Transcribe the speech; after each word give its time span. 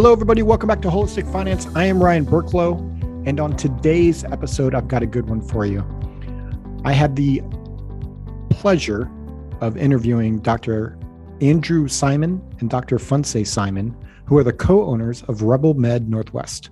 Hello, 0.00 0.12
everybody. 0.12 0.40
Welcome 0.40 0.68
back 0.68 0.80
to 0.80 0.88
Holistic 0.88 1.30
Finance. 1.30 1.68
I 1.74 1.84
am 1.84 2.02
Ryan 2.02 2.24
Burklow, 2.24 2.78
and 3.26 3.38
on 3.38 3.54
today's 3.54 4.24
episode, 4.24 4.74
I've 4.74 4.88
got 4.88 5.02
a 5.02 5.06
good 5.06 5.28
one 5.28 5.42
for 5.42 5.66
you. 5.66 5.84
I 6.86 6.94
had 6.94 7.16
the 7.16 7.42
pleasure 8.48 9.10
of 9.60 9.76
interviewing 9.76 10.38
Dr. 10.38 10.98
Andrew 11.42 11.86
Simon 11.86 12.40
and 12.60 12.70
Dr. 12.70 12.96
Funse 12.96 13.46
Simon, 13.46 13.94
who 14.24 14.38
are 14.38 14.42
the 14.42 14.54
co 14.54 14.86
owners 14.86 15.22
of 15.24 15.42
Rebel 15.42 15.74
Med 15.74 16.08
Northwest. 16.08 16.70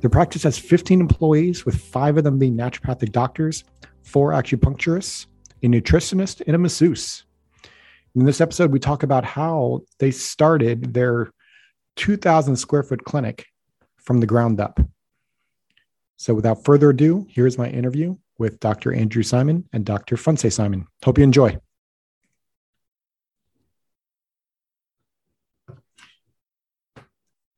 Their 0.00 0.10
practice 0.10 0.44
has 0.44 0.56
15 0.56 1.00
employees, 1.00 1.66
with 1.66 1.74
five 1.74 2.16
of 2.18 2.22
them 2.22 2.38
being 2.38 2.56
naturopathic 2.56 3.10
doctors, 3.10 3.64
four 4.04 4.30
acupuncturists, 4.30 5.26
a 5.64 5.66
nutritionist, 5.66 6.40
and 6.46 6.54
a 6.54 6.58
masseuse. 6.60 7.24
In 8.14 8.24
this 8.24 8.40
episode, 8.40 8.70
we 8.70 8.78
talk 8.78 9.02
about 9.02 9.24
how 9.24 9.80
they 9.98 10.12
started 10.12 10.94
their 10.94 11.32
2,000 11.96 12.56
square 12.56 12.82
foot 12.82 13.04
clinic 13.04 13.46
from 13.96 14.20
the 14.20 14.26
ground 14.26 14.60
up. 14.60 14.80
So, 16.16 16.34
without 16.34 16.64
further 16.64 16.90
ado, 16.90 17.26
here's 17.28 17.58
my 17.58 17.68
interview 17.68 18.16
with 18.38 18.60
Dr. 18.60 18.92
Andrew 18.92 19.22
Simon 19.22 19.68
and 19.72 19.84
Dr. 19.84 20.16
Funse 20.16 20.52
Simon. 20.52 20.86
Hope 21.04 21.18
you 21.18 21.24
enjoy. 21.24 21.58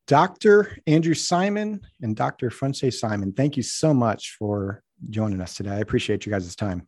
Dr. 0.06 0.78
Andrew 0.86 1.14
Simon 1.14 1.80
and 2.00 2.14
Dr. 2.14 2.50
Funse 2.50 2.92
Simon, 2.94 3.32
thank 3.32 3.56
you 3.56 3.62
so 3.62 3.92
much 3.92 4.36
for 4.38 4.82
joining 5.10 5.40
us 5.40 5.54
today. 5.54 5.70
I 5.70 5.78
appreciate 5.80 6.24
you 6.24 6.32
guys' 6.32 6.54
time. 6.54 6.86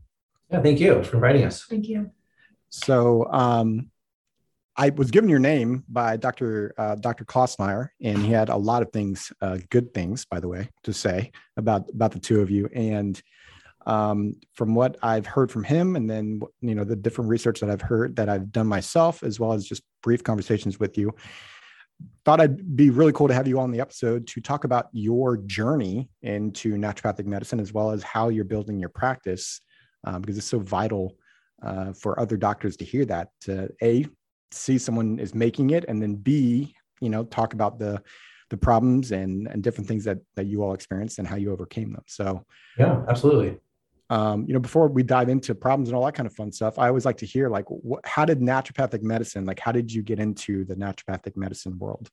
Yeah, 0.50 0.62
thank 0.62 0.78
you 0.78 1.02
for 1.02 1.16
inviting 1.16 1.44
us. 1.44 1.64
Thank 1.64 1.88
you. 1.88 2.10
So, 2.70 3.26
um, 3.32 3.90
I 4.80 4.90
was 4.90 5.10
given 5.10 5.28
your 5.28 5.40
name 5.40 5.82
by 5.88 6.16
Dr. 6.16 6.72
Uh, 6.78 6.94
Dr. 6.94 7.24
Klossmeyer, 7.24 7.88
and 8.00 8.18
he 8.18 8.30
had 8.30 8.48
a 8.48 8.56
lot 8.56 8.80
of 8.80 8.92
things, 8.92 9.32
uh, 9.42 9.58
good 9.70 9.92
things, 9.92 10.24
by 10.24 10.38
the 10.38 10.46
way, 10.46 10.70
to 10.84 10.92
say 10.92 11.32
about 11.56 11.90
about 11.90 12.12
the 12.12 12.20
two 12.20 12.40
of 12.40 12.48
you. 12.48 12.68
And 12.72 13.20
um, 13.86 14.34
from 14.54 14.76
what 14.76 14.96
I've 15.02 15.26
heard 15.26 15.50
from 15.50 15.64
him, 15.64 15.96
and 15.96 16.08
then 16.08 16.40
you 16.60 16.76
know 16.76 16.84
the 16.84 16.94
different 16.94 17.28
research 17.28 17.58
that 17.58 17.70
I've 17.70 17.80
heard 17.80 18.14
that 18.16 18.28
I've 18.28 18.52
done 18.52 18.68
myself, 18.68 19.24
as 19.24 19.40
well 19.40 19.52
as 19.52 19.66
just 19.66 19.82
brief 20.00 20.22
conversations 20.22 20.78
with 20.78 20.96
you, 20.96 21.12
thought 22.24 22.40
I'd 22.40 22.76
be 22.76 22.90
really 22.90 23.12
cool 23.12 23.26
to 23.26 23.34
have 23.34 23.48
you 23.48 23.58
on 23.58 23.72
the 23.72 23.80
episode 23.80 24.28
to 24.28 24.40
talk 24.40 24.62
about 24.62 24.90
your 24.92 25.38
journey 25.38 26.08
into 26.22 26.76
naturopathic 26.76 27.26
medicine, 27.26 27.58
as 27.58 27.72
well 27.72 27.90
as 27.90 28.04
how 28.04 28.28
you're 28.28 28.44
building 28.44 28.78
your 28.78 28.90
practice, 28.90 29.60
um, 30.04 30.20
because 30.20 30.38
it's 30.38 30.46
so 30.46 30.60
vital 30.60 31.16
uh, 31.64 31.92
for 31.94 32.20
other 32.20 32.36
doctors 32.36 32.76
to 32.76 32.84
hear 32.84 33.04
that. 33.06 33.30
To 33.40 33.68
a 33.82 34.06
see 34.50 34.78
someone 34.78 35.18
is 35.18 35.34
making 35.34 35.70
it 35.70 35.84
and 35.88 36.00
then 36.02 36.14
b 36.14 36.74
you 37.00 37.08
know 37.08 37.24
talk 37.24 37.52
about 37.52 37.78
the 37.78 38.00
the 38.50 38.56
problems 38.56 39.12
and 39.12 39.46
and 39.48 39.62
different 39.62 39.86
things 39.86 40.04
that 40.04 40.18
that 40.36 40.46
you 40.46 40.62
all 40.62 40.72
experienced 40.72 41.18
and 41.18 41.28
how 41.28 41.36
you 41.36 41.52
overcame 41.52 41.92
them. 41.92 42.04
So 42.06 42.44
yeah 42.78 43.04
absolutely. 43.08 43.58
um, 44.10 44.46
you 44.46 44.54
know 44.54 44.60
before 44.60 44.88
we 44.88 45.02
dive 45.02 45.28
into 45.28 45.54
problems 45.54 45.88
and 45.88 45.96
all 45.96 46.04
that 46.06 46.14
kind 46.14 46.26
of 46.26 46.34
fun 46.34 46.50
stuff 46.50 46.78
i 46.78 46.88
always 46.88 47.04
like 47.04 47.18
to 47.18 47.26
hear 47.26 47.50
like 47.50 47.66
wh- 47.68 48.00
how 48.04 48.24
did 48.24 48.40
naturopathic 48.40 49.02
medicine 49.02 49.44
like 49.44 49.60
how 49.60 49.72
did 49.72 49.92
you 49.92 50.02
get 50.02 50.18
into 50.18 50.64
the 50.64 50.74
naturopathic 50.74 51.36
medicine 51.36 51.78
world? 51.78 52.08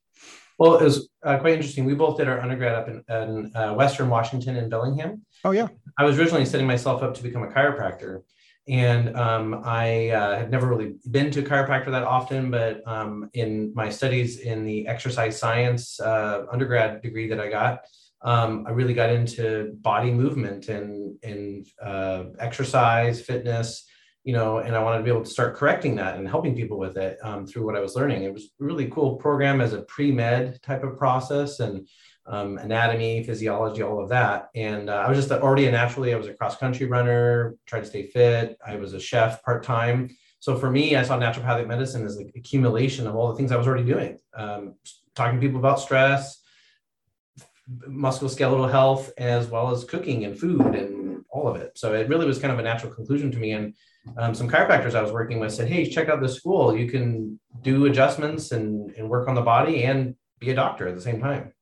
Well 0.58 0.78
it 0.78 0.84
was 0.84 1.10
uh, 1.24 1.38
quite 1.38 1.54
interesting. 1.54 1.86
We 1.86 1.96
both 1.96 2.18
did 2.18 2.28
our 2.28 2.40
undergrad 2.40 2.76
up 2.76 2.88
in, 2.90 3.04
in 3.10 3.56
uh, 3.56 3.74
western 3.74 4.10
washington 4.10 4.58
in 4.58 4.70
bellingham. 4.70 5.26
Oh 5.46 5.52
yeah. 5.52 5.70
I 5.98 6.04
was 6.04 6.20
originally 6.20 6.46
setting 6.46 6.68
myself 6.68 7.02
up 7.02 7.14
to 7.16 7.24
become 7.24 7.44
a 7.44 7.48
chiropractor 7.48 8.24
and 8.68 9.16
um, 9.16 9.62
I 9.64 10.10
uh, 10.10 10.40
had 10.40 10.50
never 10.50 10.68
really 10.68 10.96
been 11.12 11.30
to 11.32 11.42
a 11.42 11.44
chiropractor 11.44 11.92
that 11.92 12.04
often, 12.04 12.50
but 12.50 12.82
um, 12.88 13.30
in 13.34 13.72
my 13.76 13.90
studies 13.90 14.40
in 14.40 14.66
the 14.66 14.88
exercise 14.88 15.38
science 15.40 16.00
uh, 16.00 16.46
undergrad 16.52 17.02
degree 17.02 17.28
that 17.30 17.40
I 17.40 17.50
got, 17.50 17.82
um, 18.24 18.66
I 18.68 18.72
really 18.72 18.96
got 18.96 19.12
into 19.12 19.76
body 19.82 20.12
movement 20.12 20.68
and, 20.70 21.16
and 21.22 21.68
uh, 21.80 22.26
exercise, 22.40 23.22
fitness, 23.22 23.86
you 24.24 24.34
know, 24.34 24.58
and 24.58 24.76
I 24.76 24.82
wanted 24.82 24.98
to 24.98 25.04
be 25.04 25.12
able 25.12 25.24
to 25.24 25.30
start 25.30 25.56
correcting 25.56 25.96
that 25.98 26.18
and 26.18 26.28
helping 26.28 26.56
people 26.56 26.80
with 26.80 26.98
it 26.98 27.20
um, 27.22 27.46
through 27.46 27.66
what 27.68 27.76
I 27.76 27.82
was 27.82 27.96
learning. 27.96 28.24
It 28.24 28.34
was 28.34 28.46
a 28.46 28.64
really 28.64 28.88
cool 28.90 29.18
program 29.18 29.62
as 29.62 29.74
a 29.74 29.84
pre-med 29.84 30.60
type 30.64 30.84
of 30.84 30.98
process. 30.98 31.60
And 31.60 31.88
um, 32.28 32.58
anatomy, 32.58 33.24
physiology, 33.24 33.82
all 33.84 34.02
of 34.02 34.10
that. 34.10 34.50
And 34.56 34.90
uh, 34.90 34.96
I 34.96 35.10
was 35.10 35.18
just 35.18 35.32
already 35.32 35.68
a 35.68 35.72
naturally, 35.72 36.14
I 36.14 36.18
was 36.18 36.28
a 36.28 36.34
cross 36.34 36.58
country 36.58 36.88
runner, 36.88 37.56
tried 37.66 37.82
to 37.82 37.86
stay 37.86 38.08
fit. 38.08 38.58
I 38.66 38.76
was 38.76 38.94
a 38.94 39.00
chef 39.00 39.44
part 39.44 39.64
time. 39.64 40.16
So 40.40 40.56
for 40.56 40.70
me, 40.70 40.96
I 40.96 41.04
saw 41.04 41.18
naturopathic 41.18 41.68
medicine 41.68 42.06
as 42.06 42.18
the 42.18 42.32
accumulation 42.36 43.08
of 43.08 43.16
all 43.16 43.30
the 43.30 43.36
things 43.36 43.52
I 43.52 43.58
was 43.58 43.68
already 43.68 43.86
doing, 43.86 44.20
um, 44.36 44.76
talking 45.16 45.40
to 45.40 45.46
people 45.46 45.60
about 45.60 45.80
stress, 45.80 46.42
musculoskeletal 47.88 48.70
health, 48.70 49.12
as 49.18 49.48
well 49.48 49.72
as 49.72 49.84
cooking 49.84 50.26
and 50.26 50.38
food 50.38 50.76
and 50.76 51.24
all 51.30 51.48
of 51.48 51.56
it. 51.56 51.78
So 51.78 51.94
it 51.94 52.08
really 52.10 52.26
was 52.26 52.40
kind 52.40 52.54
of 52.54 52.60
a 52.60 52.64
natural 52.64 52.94
conclusion 52.94 53.32
to 53.32 53.38
me. 53.38 53.52
And 53.52 53.74
um, 54.18 54.36
some 54.36 54.48
chiropractors 54.48 54.94
I 54.94 55.02
was 55.02 55.12
working 55.12 55.40
with 55.40 55.52
said, 55.52 55.68
Hey, 55.68 55.90
check 55.90 56.10
out 56.10 56.22
this 56.22 56.36
school. 56.36 56.78
You 56.78 56.90
can 56.90 57.40
do 57.64 57.86
adjustments 57.86 58.52
and, 58.52 58.92
and 58.92 59.10
work 59.10 59.28
on 59.28 59.36
the 59.36 59.42
body 59.42 59.84
and 59.84 60.16
be 60.40 60.52
a 60.52 60.56
doctor 60.56 60.88
at 60.88 60.96
the 60.96 61.02
same 61.02 61.20
time. 61.20 61.55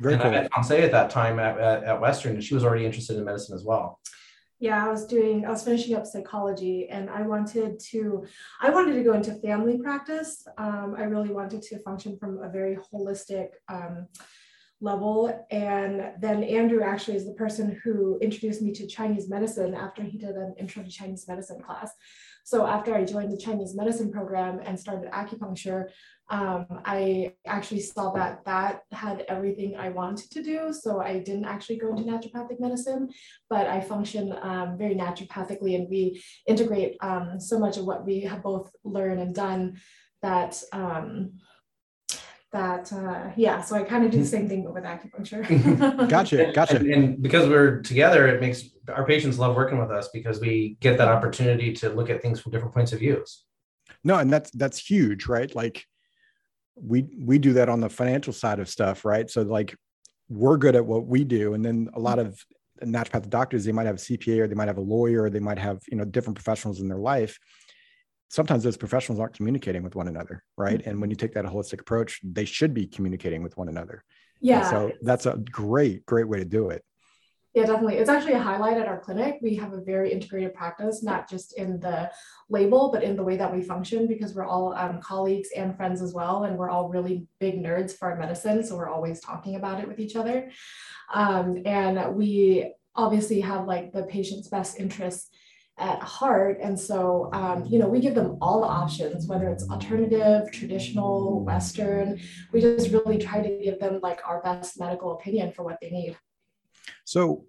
Very 0.00 0.14
and 0.14 0.22
cool. 0.22 0.30
I 0.32 0.34
met 0.34 0.50
Fonse 0.50 0.82
at 0.82 0.92
that 0.92 1.10
time 1.10 1.38
at, 1.38 1.58
at, 1.58 1.84
at 1.84 2.00
Western, 2.00 2.34
and 2.34 2.44
she 2.44 2.54
was 2.54 2.64
already 2.64 2.84
interested 2.84 3.16
in 3.16 3.24
medicine 3.24 3.54
as 3.54 3.64
well. 3.64 4.00
Yeah, 4.60 4.84
I 4.84 4.88
was 4.88 5.06
doing, 5.06 5.44
I 5.44 5.50
was 5.50 5.62
finishing 5.62 5.94
up 5.94 6.06
psychology 6.06 6.88
and 6.88 7.10
I 7.10 7.22
wanted 7.22 7.78
to, 7.90 8.24
I 8.62 8.70
wanted 8.70 8.94
to 8.94 9.02
go 9.02 9.12
into 9.12 9.34
family 9.34 9.76
practice. 9.78 10.46
Um, 10.56 10.94
I 10.96 11.02
really 11.02 11.30
wanted 11.30 11.60
to 11.62 11.78
function 11.80 12.16
from 12.16 12.42
a 12.42 12.48
very 12.48 12.78
holistic 12.92 13.48
um, 13.68 14.06
level. 14.80 15.46
And 15.50 16.12
then 16.20 16.44
Andrew 16.44 16.82
actually 16.82 17.16
is 17.16 17.26
the 17.26 17.34
person 17.34 17.80
who 17.82 18.18
introduced 18.20 18.62
me 18.62 18.72
to 18.72 18.86
Chinese 18.86 19.28
medicine 19.28 19.74
after 19.74 20.02
he 20.02 20.18
did 20.18 20.36
an 20.36 20.54
intro 20.58 20.82
to 20.82 20.90
Chinese 20.90 21.26
medicine 21.26 21.60
class. 21.60 21.92
So 22.44 22.66
after 22.66 22.94
I 22.94 23.04
joined 23.04 23.32
the 23.32 23.38
Chinese 23.38 23.74
medicine 23.74 24.12
program 24.12 24.60
and 24.64 24.78
started 24.78 25.10
acupuncture, 25.10 25.86
um, 26.28 26.66
I 26.84 27.32
actually 27.46 27.80
saw 27.80 28.12
that 28.12 28.44
that 28.44 28.82
had 28.92 29.24
everything 29.28 29.76
I 29.76 29.88
wanted 29.88 30.30
to 30.32 30.42
do. 30.42 30.72
So 30.72 31.00
I 31.00 31.20
didn't 31.20 31.46
actually 31.46 31.78
go 31.78 31.88
into 31.90 32.04
naturopathic 32.04 32.60
medicine, 32.60 33.08
but 33.48 33.66
I 33.66 33.80
function 33.80 34.34
um, 34.42 34.76
very 34.76 34.94
naturopathically 34.94 35.74
and 35.74 35.88
we 35.88 36.22
integrate 36.46 36.96
um, 37.00 37.40
so 37.40 37.58
much 37.58 37.78
of 37.78 37.86
what 37.86 38.04
we 38.04 38.20
have 38.20 38.42
both 38.42 38.70
learned 38.84 39.20
and 39.20 39.34
done 39.34 39.80
that 40.22 40.62
um, 40.72 41.32
that 42.54 42.92
uh, 42.92 43.30
yeah 43.36 43.60
so 43.60 43.74
i 43.74 43.82
kind 43.82 44.04
of 44.04 44.10
do 44.10 44.18
the 44.18 44.24
same 44.24 44.48
thing 44.48 44.62
but 44.62 44.72
with 44.72 44.84
acupuncture. 44.84 46.08
Gotcha 46.08 46.52
gotcha. 46.54 46.76
And, 46.76 46.86
and, 46.86 47.22
because 47.22 47.48
we're 47.48 47.82
together 47.82 48.26
it 48.28 48.40
makes 48.40 48.70
our 48.88 49.04
patients 49.04 49.38
love 49.38 49.56
working 49.56 49.78
with 49.78 49.90
us 49.90 50.08
because 50.14 50.40
we 50.40 50.76
get 50.80 50.96
that 50.98 51.08
opportunity 51.08 51.72
to 51.74 51.90
look 51.90 52.10
at 52.10 52.22
things 52.22 52.40
from 52.40 52.52
different 52.52 52.72
points 52.72 52.92
of 52.92 53.00
views. 53.00 53.44
No 54.04 54.16
and 54.16 54.32
that's 54.32 54.50
that's 54.52 54.78
huge 54.78 55.26
right? 55.26 55.54
Like 55.54 55.84
we 56.76 57.06
we 57.18 57.38
do 57.38 57.54
that 57.54 57.68
on 57.68 57.80
the 57.80 57.90
financial 57.90 58.32
side 58.32 58.60
of 58.60 58.68
stuff 58.68 59.04
right? 59.04 59.28
So 59.28 59.42
like 59.42 59.76
we're 60.28 60.56
good 60.56 60.76
at 60.76 60.86
what 60.86 61.06
we 61.06 61.24
do 61.24 61.54
and 61.54 61.64
then 61.64 61.90
a 61.94 62.00
lot 62.00 62.18
of 62.18 62.38
naturopathic 62.82 63.30
doctors 63.30 63.64
they 63.64 63.72
might 63.72 63.86
have 63.86 63.94
a 63.94 63.98
cpa 63.98 64.40
or 64.40 64.48
they 64.48 64.54
might 64.54 64.66
have 64.68 64.78
a 64.78 64.88
lawyer 64.94 65.22
or 65.22 65.30
they 65.30 65.38
might 65.38 65.58
have 65.58 65.80
you 65.88 65.96
know 65.96 66.04
different 66.04 66.34
professionals 66.34 66.80
in 66.80 66.88
their 66.88 66.98
life 66.98 67.38
sometimes 68.34 68.64
those 68.64 68.76
professionals 68.76 69.20
aren't 69.20 69.34
communicating 69.34 69.82
with 69.82 69.94
one 69.94 70.08
another 70.08 70.42
right? 70.56 70.80
Mm-hmm. 70.80 70.90
and 70.90 71.00
when 71.00 71.10
you 71.10 71.16
take 71.16 71.34
that 71.34 71.44
holistic 71.44 71.80
approach 71.80 72.20
they 72.24 72.44
should 72.44 72.74
be 72.74 72.86
communicating 72.86 73.42
with 73.42 73.56
one 73.56 73.68
another. 73.68 74.04
Yeah. 74.40 74.60
and 74.60 74.66
so 74.68 74.92
that's 75.02 75.26
a 75.26 75.36
great 75.50 76.04
great 76.06 76.28
way 76.28 76.38
to 76.38 76.44
do 76.44 76.70
it. 76.70 76.84
Yeah 77.54 77.66
definitely. 77.66 77.98
It's 77.98 78.10
actually 78.10 78.32
a 78.32 78.40
highlight 78.40 78.76
at 78.76 78.88
our 78.88 78.98
clinic. 78.98 79.38
We 79.40 79.54
have 79.56 79.72
a 79.72 79.80
very 79.80 80.10
integrated 80.12 80.54
practice 80.54 81.04
not 81.04 81.30
just 81.30 81.56
in 81.56 81.78
the 81.78 82.10
label 82.48 82.90
but 82.92 83.04
in 83.04 83.14
the 83.16 83.22
way 83.22 83.36
that 83.36 83.54
we 83.54 83.62
function 83.62 84.08
because 84.08 84.34
we're 84.34 84.44
all 84.44 84.74
um, 84.74 85.00
colleagues 85.00 85.50
and 85.56 85.76
friends 85.76 86.02
as 86.02 86.12
well 86.12 86.44
and 86.44 86.58
we're 86.58 86.70
all 86.70 86.88
really 86.88 87.28
big 87.38 87.62
nerds 87.62 87.96
for 87.96 88.10
our 88.10 88.18
medicine 88.18 88.64
so 88.64 88.76
we're 88.76 88.90
always 88.90 89.20
talking 89.20 89.54
about 89.54 89.80
it 89.80 89.86
with 89.86 90.00
each 90.00 90.16
other. 90.16 90.50
Um, 91.12 91.62
and 91.64 92.16
we 92.16 92.72
obviously 92.96 93.40
have 93.40 93.66
like 93.66 93.92
the 93.92 94.04
patient's 94.04 94.48
best 94.48 94.78
interests 94.80 95.30
at 95.78 96.00
heart. 96.00 96.58
And 96.62 96.78
so, 96.78 97.30
um, 97.32 97.64
you 97.66 97.78
know, 97.78 97.88
we 97.88 98.00
give 98.00 98.14
them 98.14 98.38
all 98.40 98.60
the 98.60 98.68
options, 98.68 99.26
whether 99.26 99.48
it's 99.48 99.68
alternative, 99.68 100.50
traditional, 100.52 101.44
Western. 101.44 102.20
We 102.52 102.60
just 102.60 102.90
really 102.90 103.18
try 103.18 103.42
to 103.42 103.58
give 103.62 103.80
them 103.80 103.98
like 104.02 104.20
our 104.26 104.40
best 104.42 104.78
medical 104.78 105.12
opinion 105.12 105.52
for 105.52 105.64
what 105.64 105.78
they 105.82 105.90
need. 105.90 106.16
So, 107.04 107.46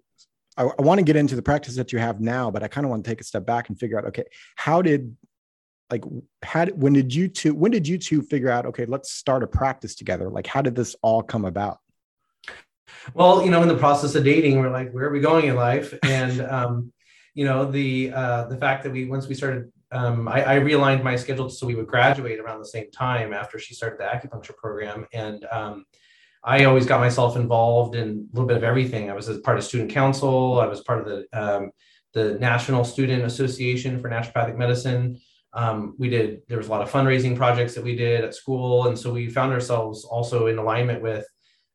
I, 0.56 0.64
I 0.64 0.82
want 0.82 0.98
to 0.98 1.04
get 1.04 1.16
into 1.16 1.36
the 1.36 1.42
practice 1.42 1.76
that 1.76 1.92
you 1.92 1.98
have 1.98 2.20
now, 2.20 2.50
but 2.50 2.62
I 2.62 2.68
kind 2.68 2.84
of 2.84 2.90
want 2.90 3.04
to 3.04 3.10
take 3.10 3.20
a 3.20 3.24
step 3.24 3.46
back 3.46 3.68
and 3.68 3.78
figure 3.78 3.98
out, 3.98 4.06
okay, 4.06 4.24
how 4.56 4.82
did 4.82 5.16
like 5.90 6.04
how 6.42 6.64
did, 6.64 6.80
when 6.80 6.92
did 6.92 7.14
you 7.14 7.28
two 7.28 7.54
when 7.54 7.70
did 7.70 7.86
you 7.86 7.96
two 7.96 8.22
figure 8.22 8.50
out 8.50 8.66
okay 8.66 8.84
let's 8.86 9.12
start 9.12 9.44
a 9.44 9.46
practice 9.46 9.94
together 9.94 10.28
like 10.28 10.44
how 10.44 10.60
did 10.60 10.74
this 10.74 10.96
all 11.00 11.22
come 11.22 11.44
about 11.44 11.78
well 13.14 13.44
you 13.44 13.52
know 13.52 13.62
in 13.62 13.68
the 13.68 13.76
process 13.76 14.16
of 14.16 14.24
dating 14.24 14.58
we're 14.58 14.68
like 14.68 14.90
where 14.90 15.04
are 15.04 15.12
we 15.12 15.20
going 15.20 15.46
in 15.46 15.54
life 15.54 15.94
and 16.02 16.40
um 16.40 16.92
you 17.36 17.44
know 17.44 17.70
the 17.70 18.10
uh, 18.12 18.44
the 18.46 18.56
fact 18.56 18.82
that 18.82 18.90
we 18.90 19.04
once 19.04 19.28
we 19.28 19.34
started 19.34 19.70
um, 19.92 20.26
I, 20.26 20.54
I, 20.54 20.58
realigned 20.58 21.04
my 21.04 21.14
schedule 21.14 21.48
so 21.48 21.64
we 21.64 21.76
would 21.76 21.86
graduate 21.86 22.40
around 22.40 22.58
the 22.58 22.66
same 22.66 22.90
time 22.90 23.32
after 23.32 23.56
she 23.56 23.72
started 23.72 24.00
the 24.00 24.04
acupuncture 24.04 24.56
program 24.56 25.06
and 25.12 25.46
um, 25.52 25.84
I 26.42 26.64
always 26.64 26.86
got 26.86 26.98
myself 26.98 27.36
involved 27.36 27.94
in 27.94 28.08
a 28.08 28.34
little 28.34 28.48
bit 28.48 28.56
of 28.56 28.64
everything. 28.64 29.10
I 29.10 29.14
was 29.14 29.28
a 29.28 29.38
part 29.40 29.58
of 29.58 29.64
student 29.64 29.90
council. 29.90 30.60
I 30.60 30.66
was 30.66 30.80
part 30.80 31.00
of 31.00 31.06
the 31.06 31.26
um, 31.32 31.70
the 32.14 32.38
National 32.38 32.84
Student 32.84 33.24
Association 33.24 34.00
for 34.00 34.08
Naturopathic 34.08 34.56
Medicine. 34.56 35.20
Um, 35.52 35.94
we 35.98 36.08
did 36.08 36.42
there 36.48 36.58
was 36.58 36.68
a 36.68 36.70
lot 36.70 36.82
of 36.82 36.90
fundraising 36.90 37.36
projects 37.36 37.74
that 37.74 37.84
we 37.84 37.94
did 37.96 38.24
at 38.24 38.34
school, 38.34 38.86
and 38.86 38.98
so 38.98 39.12
we 39.12 39.28
found 39.28 39.52
ourselves 39.52 40.04
also 40.04 40.46
in 40.46 40.56
alignment 40.58 41.02
with 41.02 41.26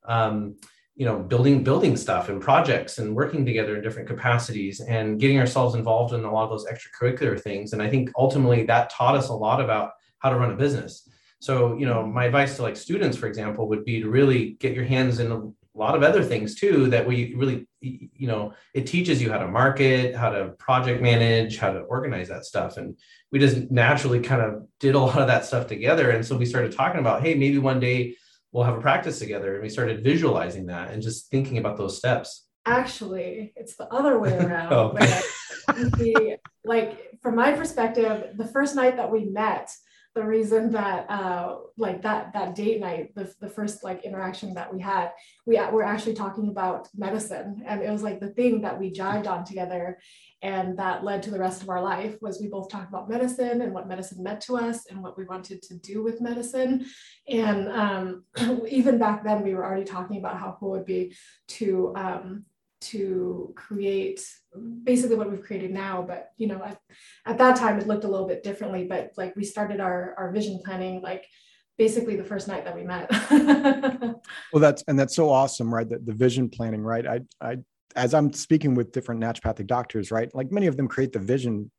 um, 0.06 0.56
you 1.02 1.08
know 1.10 1.18
building 1.32 1.64
building 1.64 1.96
stuff 2.06 2.30
and 2.30 2.40
projects 2.50 3.00
and 3.00 3.16
working 3.22 3.44
together 3.50 3.76
in 3.76 3.82
different 3.82 4.08
capacities 4.08 4.76
and 4.82 5.20
getting 5.20 5.40
ourselves 5.40 5.74
involved 5.76 6.14
in 6.14 6.24
a 6.24 6.32
lot 6.32 6.44
of 6.46 6.52
those 6.52 6.68
extracurricular 6.72 7.40
things. 7.48 7.74
And 7.74 7.82
I 7.82 7.90
think 7.90 8.12
ultimately 8.26 8.62
that 8.72 8.92
taught 8.98 9.16
us 9.16 9.30
a 9.30 9.34
lot 9.34 9.60
about 9.60 9.88
how 10.20 10.30
to 10.30 10.36
run 10.42 10.52
a 10.52 10.56
business 10.66 11.10
so, 11.42 11.76
you 11.76 11.88
know, 11.88 12.06
my 12.06 12.26
advice 12.26 12.56
to 12.58 12.62
like 12.62 12.78
students, 12.78 13.18
for 13.18 13.26
example, 13.26 13.68
would 13.70 13.84
be 13.84 14.00
to 14.00 14.08
really 14.08 14.52
get 14.60 14.76
your 14.76 14.86
hands 14.86 15.20
in 15.20 15.32
a 15.32 15.42
lot 15.74 15.96
of 15.96 16.04
other 16.04 16.24
things 16.24 16.54
too 16.54 16.88
that 16.92 17.08
we 17.08 17.34
really, 17.34 17.68
you 17.82 18.28
know, 18.28 18.54
it 18.76 18.86
teaches 18.86 19.20
you 19.20 19.32
how 19.32 19.40
to 19.40 19.48
market, 19.48 20.16
how 20.16 20.30
to 20.30 20.50
project 20.60 21.02
manage, 21.02 21.58
how 21.58 21.72
to 21.72 21.80
organize 21.80 22.30
that 22.30 22.46
stuff. 22.46 22.78
And 22.78 22.96
we 23.32 23.40
just 23.40 23.72
naturally 23.72 24.20
kind 24.20 24.44
of 24.44 24.68
did 24.80 24.94
a 24.94 25.00
lot 25.00 25.20
of 25.20 25.26
that 25.28 25.44
stuff 25.44 25.66
together. 25.66 26.12
And 26.12 26.24
so 26.24 26.38
we 26.38 26.46
started 26.46 26.74
talking 26.74 27.00
about, 27.00 27.24
hey, 27.24 27.34
maybe 27.34 27.58
one 27.58 27.80
day 27.80 28.16
we'll 28.52 28.64
have 28.64 28.78
a 28.78 28.82
practice 28.82 29.20
together. 29.20 29.54
And 29.54 29.64
we 29.64 29.70
started 29.70 30.04
visualizing 30.04 30.68
that 30.68 30.92
and 30.92 31.02
just 31.02 31.30
thinking 31.30 31.58
about 31.58 31.78
those 31.78 31.98
steps. 31.98 32.48
Actually, 32.66 33.54
it's 33.56 33.76
the 33.76 33.88
other 33.88 34.20
way 34.20 34.38
around. 34.38 34.74
oh. 34.74 34.94
the, 35.68 36.38
like, 36.64 37.18
from 37.22 37.36
my 37.36 37.52
perspective, 37.54 38.36
the 38.38 38.48
first 38.48 38.76
night 38.76 38.98
that 38.98 39.12
we 39.12 39.26
met, 39.26 39.72
the 40.14 40.24
reason 40.24 40.72
that 40.72 41.10
uh, 41.10 41.56
like 41.78 42.02
that 42.02 42.34
that 42.34 42.54
date 42.54 42.82
night 42.82 43.16
the, 43.16 43.34
the 43.40 43.48
first 43.48 43.84
like 43.84 44.04
interaction 44.04 44.54
that 44.54 44.74
we 44.74 44.82
had 44.82 45.12
we 45.46 45.56
were 45.56 45.84
actually 45.84 46.14
talking 46.14 46.50
about 46.50 46.88
medicine. 46.96 47.64
And 47.66 47.82
it 47.82 47.90
was 47.90 48.04
like 48.04 48.20
the 48.20 48.30
thing 48.30 48.62
that 48.62 48.80
we 48.80 48.92
jived 48.92 49.28
on 49.28 49.46
together 49.46 50.00
and 50.42 50.78
that 50.80 51.04
led 51.04 51.24
to 51.24 51.32
the 51.32 51.40
rest 51.40 51.62
of 51.62 51.70
our 51.70 51.82
life 51.82 52.18
was 52.22 52.42
we 52.42 52.48
both 52.48 52.70
talked 52.70 52.90
about 52.90 53.10
medicine 53.10 53.62
and 53.62 53.74
what 53.74 53.88
medicine 53.88 54.24
meant 54.24 54.42
to 54.42 54.58
us 54.58 54.88
and 54.88 55.02
what 55.02 55.18
we 55.18 55.24
wanted 55.26 55.62
to 55.62 55.76
do 55.76 56.04
with 56.04 56.20
medicine. 56.20 56.86
And 57.30 57.70
um, 57.70 58.24
even 58.70 58.98
back 58.98 59.24
then 59.24 59.44
we 59.44 59.54
were 59.54 59.66
already 59.66 59.86
talking 59.86 60.18
about 60.18 60.40
how 60.40 60.58
cool 60.60 60.76
it 60.76 60.80
would 60.80 60.86
be 60.86 61.16
to 61.50 61.94
um, 61.96 62.46
to 62.82 63.54
create 63.56 64.28
basically 64.84 65.16
what 65.16 65.30
we've 65.30 65.44
created 65.44 65.72
now 65.72 66.02
but 66.02 66.32
you 66.38 66.48
know 66.48 66.62
at, 66.64 66.80
at 67.26 67.38
that 67.38 67.56
time 67.56 67.80
it 67.80 67.88
looked 67.88 68.04
a 68.04 68.08
little 68.08 68.28
bit 68.28 68.44
differently 68.44 68.86
but 68.86 69.12
like 69.18 69.36
we 69.36 69.44
started 69.44 69.80
our 69.80 70.16
our 70.18 70.32
vision 70.32 70.60
planning 70.66 71.02
like 71.02 71.26
basically 71.78 72.16
the 72.16 72.24
first 72.24 72.48
night 72.48 72.66
that 72.66 72.76
we 72.76 72.84
met. 72.84 73.10
Well 74.54 74.60
that's 74.60 74.84
and 74.88 75.00
that's 75.00 75.16
so 75.16 75.30
awesome 75.30 75.74
right? 75.74 75.88
That 75.88 76.06
the 76.06 76.14
vision 76.14 76.50
planning 76.50 76.82
right? 76.82 77.08
I 77.08 77.22
i 77.40 77.58
as 77.96 78.14
i'm 78.14 78.32
speaking 78.32 78.76
with 78.76 78.92
different 78.92 79.20
naturopathic 79.20 79.68
doctors 79.68 80.12
right 80.12 80.34
like 80.34 80.50
many 80.50 80.68
of 80.68 80.78
them 80.78 80.88
create 80.88 81.12
the 81.12 81.20
vision 81.20 81.70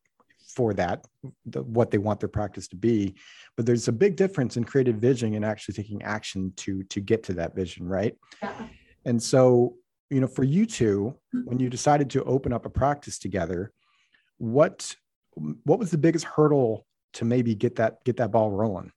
for 0.54 0.74
that 0.74 1.04
the, 1.46 1.62
what 1.62 1.90
they 1.90 1.98
want 1.98 2.20
their 2.20 2.28
practice 2.28 2.68
to 2.68 2.76
be. 2.76 3.14
But 3.56 3.64
there's 3.66 3.88
a 3.88 3.92
big 3.92 4.16
difference 4.16 4.56
in 4.56 4.64
creative 4.64 4.96
vision 4.96 5.34
and 5.34 5.44
actually 5.44 5.74
taking 5.74 6.02
action 6.02 6.52
to 6.56 6.82
to 6.84 7.00
get 7.00 7.22
to 7.24 7.34
that 7.34 7.54
vision 7.54 7.86
right? 7.86 8.16
Yeah. 8.42 8.66
and 9.04 9.22
so 9.22 9.76
you 10.12 10.20
know 10.20 10.26
for 10.26 10.44
you 10.44 10.66
two 10.66 11.14
when 11.44 11.58
you 11.58 11.68
decided 11.68 12.10
to 12.10 12.22
open 12.24 12.52
up 12.52 12.66
a 12.66 12.70
practice 12.70 13.18
together 13.18 13.72
what 14.38 14.94
what 15.64 15.78
was 15.78 15.90
the 15.90 15.98
biggest 15.98 16.24
hurdle 16.24 16.86
to 17.14 17.24
maybe 17.24 17.54
get 17.54 17.76
that 17.76 18.04
get 18.04 18.16
that 18.16 18.30
ball 18.30 18.50
rolling 18.50 18.92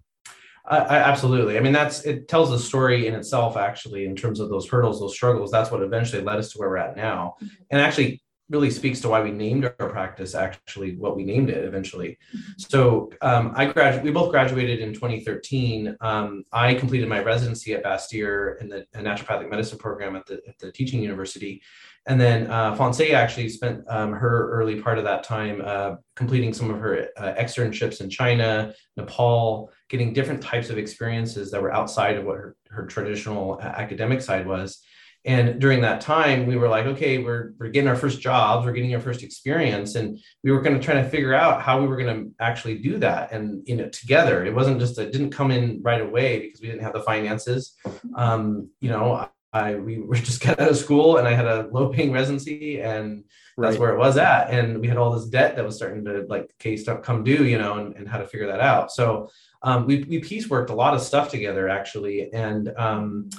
I, 0.68 0.98
absolutely. 0.98 1.60
I 1.60 1.62
mean, 1.62 1.74
that's 1.74 2.06
it 2.06 2.28
tells 2.28 2.50
the 2.50 2.58
story 2.58 3.06
in 3.06 3.14
itself, 3.14 3.56
actually, 3.56 4.06
in 4.06 4.16
terms 4.16 4.40
of 4.40 4.50
those 4.50 4.68
hurdles, 4.68 5.00
those 5.00 5.14
struggles. 5.14 5.52
That's 5.52 5.70
what 5.70 5.84
eventually 5.84 6.24
led 6.24 6.40
us 6.40 6.52
to 6.54 6.58
where 6.58 6.70
we're 6.70 6.78
at 6.78 6.98
now. 6.98 7.36
Mm-hmm. 7.36 7.56
And 7.70 7.82
actually, 7.82 8.24
really 8.50 8.70
speaks 8.70 9.02
to 9.02 9.10
why 9.10 9.22
we 9.22 9.32
named 9.32 9.66
our 9.66 9.90
practice 9.90 10.36
actually 10.36 10.96
what 10.98 11.16
we 11.16 11.24
named 11.24 11.50
it 11.50 11.66
eventually. 11.66 12.18
Mm-hmm. 12.36 12.52
So 12.58 13.12
um, 13.22 13.54
I 13.56 13.66
graduated, 13.66 14.06
we 14.06 14.12
both 14.12 14.32
graduated 14.32 14.80
in 14.80 14.94
2013. 14.94 15.98
Um, 16.02 16.44
I 16.52 16.76
completed 16.76 17.10
my 17.10 17.24
residency 17.24 17.74
at 17.74 17.84
Bastyr 17.84 18.62
in 18.62 18.70
the 18.70 18.86
naturopathic 18.96 19.50
medicine 19.50 19.80
program 19.80 20.16
at 20.16 20.26
the, 20.28 20.42
at 20.48 20.58
the 20.60 20.72
teaching 20.72 21.02
university. 21.02 21.62
And 22.08 22.22
then 22.22 22.52
uh, 22.52 22.76
Fonse 22.76 23.12
actually 23.14 23.50
spent 23.50 23.84
um, 23.88 24.14
her 24.14 24.52
early 24.52 24.80
part 24.80 25.00
of 25.00 25.06
that 25.06 25.24
time 25.24 25.62
uh, 25.66 25.96
completing 26.16 26.54
some 26.54 26.70
of 26.70 26.80
her 26.80 27.08
uh, 27.18 27.34
externships 27.34 28.00
in 28.00 28.12
China, 28.12 28.74
Nepal, 28.96 29.72
getting 29.90 30.14
different 30.14 30.44
types 30.44 30.70
of 30.70 30.78
experiences 30.78 31.50
that 31.50 31.62
were 31.62 31.74
outside 31.74 32.16
of 32.18 32.26
what 32.26 32.38
her, 32.38 32.56
her 32.70 32.86
traditional 32.86 33.60
academic 33.60 34.22
side 34.22 34.46
was. 34.46 34.84
And 35.26 35.60
during 35.60 35.82
that 35.82 36.02
time, 36.02 36.46
we 36.46 36.56
were 36.56 36.68
like, 36.68 36.86
okay, 36.86 37.18
we're, 37.18 37.54
we're 37.58 37.70
getting 37.70 37.88
our 37.88 37.96
first 37.96 38.22
jobs, 38.22 38.64
we're 38.64 38.74
getting 38.74 38.94
our 38.94 39.02
first 39.02 39.24
experience. 39.24 39.96
And 39.96 40.20
we 40.44 40.52
were 40.52 40.62
going 40.62 40.80
to 40.80 40.84
try 40.84 40.94
to 40.94 41.10
figure 41.10 41.34
out 41.34 41.64
how 41.64 41.82
we 41.82 41.88
were 41.88 41.98
going 41.98 42.16
to 42.16 42.32
actually 42.40 42.78
do 42.78 43.00
that 43.00 43.32
and, 43.32 43.68
you 43.68 43.76
know, 43.76 43.90
together. 43.90 44.46
It 44.46 44.54
wasn't 44.54 44.80
just, 44.80 45.00
it 45.00 45.12
didn't 45.12 45.32
come 45.32 45.50
in 45.50 45.82
right 45.82 46.02
away 46.02 46.40
because 46.40 46.62
we 46.62 46.68
didn't 46.68 46.84
have 46.84 46.94
the 46.94 47.02
finances. 47.02 47.74
Um, 48.16 48.70
you 48.80 48.92
know, 48.92 49.28
I, 49.52 49.76
we 49.76 50.00
were 50.00 50.16
just 50.30 50.42
got 50.42 50.60
out 50.60 50.70
of 50.70 50.78
school 50.78 51.18
and 51.18 51.28
I 51.28 51.34
had 51.34 51.48
a 51.48 51.70
low 51.72 51.90
paying 51.90 52.12
residency 52.12 52.82
and 52.82 53.24
that's 53.58 53.78
where 53.78 53.96
it 53.96 53.98
was 53.98 54.18
at. 54.18 54.52
And 54.52 54.80
we 54.80 54.88
had 54.88 54.98
all 54.98 55.12
this 55.12 55.26
debt 55.26 55.56
that 55.56 55.66
was 55.66 55.76
starting 55.76 56.06
to 56.06 56.26
like 56.30 56.54
case 56.60 56.84
stuff 56.84 57.02
come 57.02 57.24
due, 57.24 57.46
you 57.46 57.58
know, 57.58 57.80
and, 57.80 57.96
and 57.96 58.08
how 58.08 58.20
to 58.20 58.28
figure 58.28 58.48
that 58.48 58.60
out. 58.60 58.92
So 58.92 59.30
um, 59.64 59.88
we, 59.88 60.04
we 60.04 60.20
piece 60.20 60.50
worked 60.50 60.70
a 60.70 60.76
lot 60.76 60.94
of 60.94 61.02
stuff 61.02 61.32
together 61.32 61.68
actually. 61.68 62.32
And, 62.32 62.72
um, 62.78 63.30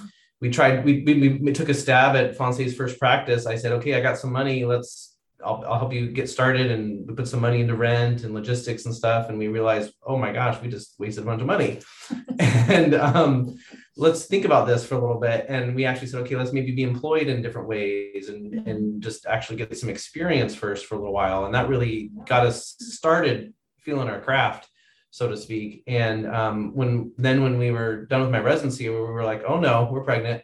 we 0.40 0.50
tried 0.50 0.84
we, 0.84 1.02
we, 1.02 1.38
we 1.42 1.52
took 1.52 1.68
a 1.68 1.74
stab 1.74 2.14
at 2.16 2.36
Fonse's 2.36 2.76
first 2.76 2.98
practice. 2.98 3.46
I 3.46 3.56
said, 3.56 3.72
okay, 3.72 3.94
I 3.94 4.00
got 4.00 4.18
some 4.18 4.32
money. 4.32 4.64
Let's 4.64 5.16
I'll, 5.44 5.62
I'll 5.66 5.78
help 5.78 5.92
you 5.92 6.08
get 6.08 6.28
started. 6.28 6.70
And 6.70 7.06
we 7.06 7.14
put 7.14 7.28
some 7.28 7.40
money 7.40 7.60
into 7.60 7.74
rent 7.74 8.24
and 8.24 8.34
logistics 8.34 8.84
and 8.84 8.94
stuff. 8.94 9.28
And 9.28 9.38
we 9.38 9.48
realized, 9.48 9.92
oh 10.02 10.16
my 10.16 10.32
gosh, 10.32 10.60
we 10.60 10.68
just 10.68 10.94
wasted 10.98 11.24
a 11.24 11.26
bunch 11.26 11.40
of 11.40 11.46
money. 11.46 11.80
and 12.38 12.94
um, 12.94 13.56
let's 13.96 14.26
think 14.26 14.44
about 14.44 14.66
this 14.66 14.84
for 14.84 14.96
a 14.96 15.00
little 15.00 15.20
bit. 15.20 15.46
And 15.48 15.74
we 15.74 15.84
actually 15.84 16.08
said, 16.08 16.22
okay, 16.22 16.36
let's 16.36 16.52
maybe 16.52 16.72
be 16.72 16.82
employed 16.82 17.28
in 17.28 17.42
different 17.42 17.68
ways 17.68 18.28
and, 18.28 18.52
mm-hmm. 18.52 18.68
and 18.68 19.02
just 19.02 19.26
actually 19.26 19.56
get 19.56 19.76
some 19.76 19.88
experience 19.90 20.54
first 20.54 20.86
for 20.86 20.94
a 20.96 20.98
little 20.98 21.14
while. 21.14 21.44
And 21.44 21.54
that 21.54 21.68
really 21.68 22.10
got 22.26 22.46
us 22.46 22.74
started 22.78 23.52
feeling 23.78 24.08
our 24.08 24.20
craft 24.20 24.68
so 25.16 25.28
to 25.28 25.36
speak. 25.36 25.82
And 25.86 26.26
um, 26.26 26.74
when 26.74 27.10
then 27.16 27.42
when 27.42 27.56
we 27.56 27.70
were 27.70 28.04
done 28.04 28.20
with 28.20 28.30
my 28.30 28.38
residency, 28.38 28.86
we 28.90 28.96
were 28.96 29.24
like, 29.24 29.44
oh 29.48 29.58
no, 29.58 29.88
we're 29.90 30.04
pregnant. 30.04 30.42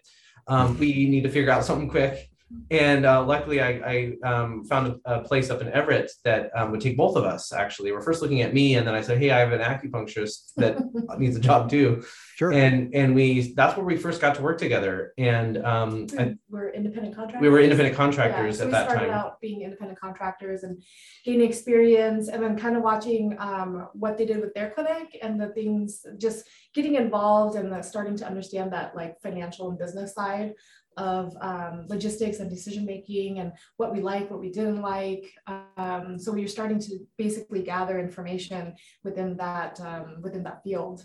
Um, 0.49 0.79
we 0.79 1.07
need 1.11 1.25
to 1.25 1.29
figure 1.29 1.52
out 1.52 1.67
something 1.67 1.91
quick. 1.91 2.31
And 2.71 3.04
uh, 3.04 3.23
luckily, 3.25 3.61
I, 3.61 4.16
I 4.25 4.28
um, 4.28 4.64
found 4.64 4.99
a, 5.04 5.16
a, 5.16 5.21
place 5.23 5.50
up 5.50 5.61
in 5.61 5.68
Everett 5.68 6.11
that 6.25 6.50
um, 6.56 6.71
would 6.71 6.80
take 6.80 6.97
both 6.97 7.16
of 7.16 7.25
us. 7.25 7.52
Actually, 7.52 7.92
we're 7.92 8.00
first 8.00 8.23
looking 8.23 8.40
at 8.40 8.54
me, 8.54 8.76
and 8.76 8.87
then 8.87 8.94
I 8.94 9.02
said, 9.02 9.18
"Hey, 9.18 9.30
I 9.30 9.40
have 9.40 9.52
an 9.52 9.61
acupuncturist 9.61 10.54
that 10.56 10.78
needs 11.18 11.37
a 11.37 11.40
job 11.40 11.68
too." 11.68 12.02
Sure. 12.37 12.50
And 12.50 12.94
and 12.94 13.14
we 13.14 13.52
that's 13.54 13.76
where 13.76 13.85
we 13.85 13.97
first 13.97 14.21
got 14.21 14.35
to 14.37 14.42
work 14.42 14.59
together. 14.59 15.12
And 15.18 15.59
um, 15.64 16.06
we're 16.49 16.71
independent 16.71 17.14
contractors. 17.14 17.42
We 17.42 17.50
were 17.50 17.61
independent 17.61 17.94
contractors 17.94 18.56
yeah, 18.56 18.61
so 18.61 18.64
at 18.64 18.71
that 18.71 18.88
time. 18.88 19.00
We 19.00 19.06
started 19.06 19.12
out 19.12 19.40
being 19.40 19.62
independent 19.62 20.00
contractors 20.00 20.62
and 20.62 20.82
gaining 21.26 21.47
experience, 21.47 22.28
and 22.28 22.42
then 22.42 22.59
kind 22.59 22.76
of 22.76 22.82
watching 22.82 23.37
um, 23.38 23.88
what 23.92 24.16
they 24.16 24.25
did 24.25 24.40
with 24.40 24.54
their 24.54 24.71
clinic 24.71 25.18
and 25.23 25.38
the 25.38 25.49
things, 25.49 26.06
just 26.16 26.47
getting 26.75 26.94
involved 26.94 27.56
and 27.56 27.85
starting 27.85 28.16
to 28.16 28.26
understand 28.26 28.73
that 28.73 28.97
like 28.97 29.21
financial 29.21 29.68
and 29.68 29.78
business 29.78 30.14
side 30.14 30.54
of 30.96 31.37
um, 31.40 31.87
logistics 31.88 32.38
and 32.38 32.50
decision 32.50 32.84
making 32.84 33.38
and 33.38 33.52
what 33.76 33.92
we 33.92 34.00
like, 34.00 34.30
what 34.30 34.40
we 34.40 34.50
didn't 34.50 34.82
like. 34.82 35.32
Um, 35.76 36.18
so 36.18 36.32
we 36.32 36.44
are 36.44 36.49
starting 36.49 36.78
to 36.80 36.99
basically 37.18 37.62
gather 37.62 37.99
information 37.99 38.75
within 39.04 39.37
that 39.37 39.80
um, 39.80 40.22
within 40.22 40.42
that 40.44 40.62
field. 40.62 41.04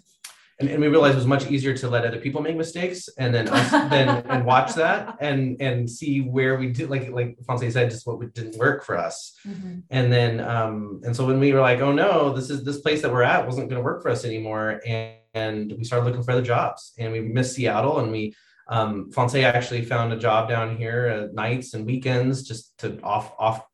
And, 0.60 0.70
and 0.70 0.82
we 0.82 0.88
realized 0.88 1.14
it 1.14 1.18
was 1.18 1.28
much 1.28 1.52
easier 1.52 1.78
to 1.78 1.88
let 1.88 2.04
other 2.04 2.20
people 2.20 2.42
make 2.42 2.56
mistakes 2.56 3.10
and 3.20 3.34
then 3.34 3.48
us 3.48 3.70
then 3.92 4.10
and 4.30 4.44
watch 4.44 4.74
that 4.74 5.16
and 5.20 5.62
and 5.62 5.88
see 5.88 6.22
where 6.22 6.58
we 6.58 6.72
did 6.72 6.90
like 6.90 7.12
like 7.12 7.38
Fonse 7.48 7.72
said 7.72 7.92
just 7.92 8.08
what 8.08 8.34
didn't 8.34 8.58
work 8.58 8.84
for 8.84 8.98
us 8.98 9.38
mm-hmm. 9.48 9.80
and 9.92 10.12
then 10.12 10.40
um 10.40 11.02
and 11.04 11.16
so 11.16 11.28
when 11.28 11.40
we 11.40 11.54
were 11.54 11.62
like 11.62 11.80
oh 11.80 11.92
no 11.92 12.34
this 12.34 12.50
is 12.50 12.64
this 12.64 12.80
place 12.80 13.04
that 13.04 13.12
we're 13.12 13.22
at 13.22 13.46
wasn't 13.46 13.70
going 13.70 13.80
to 13.80 13.86
work 13.86 14.02
for 14.02 14.10
us 14.10 14.26
anymore 14.26 14.82
and, 14.88 15.18
and 15.36 15.76
we 15.78 15.84
started 15.84 16.06
looking 16.06 16.24
for 16.24 16.32
other 16.32 16.42
jobs 16.42 16.94
and 16.98 17.12
we 17.12 17.22
missed 17.22 17.54
Seattle 17.54 18.00
and 18.00 18.12
we 18.12 18.34
um, 18.70 19.10
Fonse 19.12 19.42
actually 19.44 19.86
found 19.86 20.14
a 20.14 20.18
job 20.18 20.50
down 20.50 20.78
here 20.78 21.06
at 21.06 21.34
nights 21.34 21.74
and 21.74 21.86
weekends, 21.86 22.44
just 22.44 22.78
to 22.80 23.00
off 23.02 23.34
off 23.40 23.66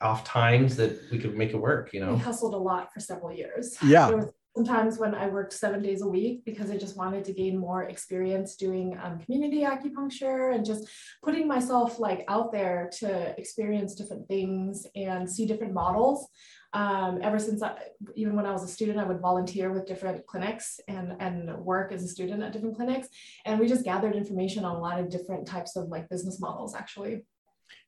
off 0.00 0.24
times 0.24 0.76
that 0.76 0.98
we 1.10 1.18
could 1.18 1.36
make 1.36 1.50
it 1.50 1.56
work. 1.56 1.92
You 1.92 2.00
know, 2.00 2.14
we 2.14 2.18
hustled 2.18 2.54
a 2.54 2.58
lot 2.58 2.92
for 2.92 3.00
several 3.00 3.32
years. 3.32 3.76
Yeah. 3.82 4.10
sometimes 4.54 4.98
when 4.98 5.14
I 5.14 5.28
worked 5.28 5.54
seven 5.54 5.82
days 5.82 6.02
a 6.02 6.06
week 6.06 6.44
because 6.44 6.70
I 6.70 6.76
just 6.76 6.96
wanted 6.96 7.24
to 7.24 7.32
gain 7.32 7.56
more 7.56 7.84
experience 7.84 8.54
doing 8.56 8.98
um, 9.02 9.18
community 9.18 9.62
acupuncture 9.62 10.54
and 10.54 10.64
just 10.64 10.86
putting 11.24 11.48
myself 11.48 11.98
like 11.98 12.24
out 12.28 12.52
there 12.52 12.90
to 12.98 13.34
experience 13.38 13.94
different 13.94 14.28
things 14.28 14.86
and 14.94 15.28
see 15.28 15.46
different 15.46 15.72
models 15.72 16.28
Um, 16.74 17.20
ever 17.22 17.38
since 17.38 17.62
I, 17.62 17.76
even 18.14 18.34
when 18.34 18.46
I 18.46 18.52
was 18.52 18.64
a 18.64 18.68
student, 18.68 18.98
I 18.98 19.04
would 19.04 19.20
volunteer 19.20 19.70
with 19.70 19.86
different 19.86 20.26
clinics 20.26 20.80
and, 20.88 21.14
and 21.20 21.54
work 21.58 21.92
as 21.92 22.02
a 22.02 22.08
student 22.08 22.42
at 22.42 22.52
different 22.52 22.76
clinics. 22.76 23.08
And 23.44 23.60
we 23.60 23.68
just 23.68 23.84
gathered 23.84 24.16
information 24.16 24.64
on 24.64 24.76
a 24.76 24.80
lot 24.80 24.98
of 24.98 25.10
different 25.10 25.46
types 25.46 25.76
of 25.76 25.88
like 25.88 26.08
business 26.08 26.40
models 26.40 26.74
actually. 26.74 27.24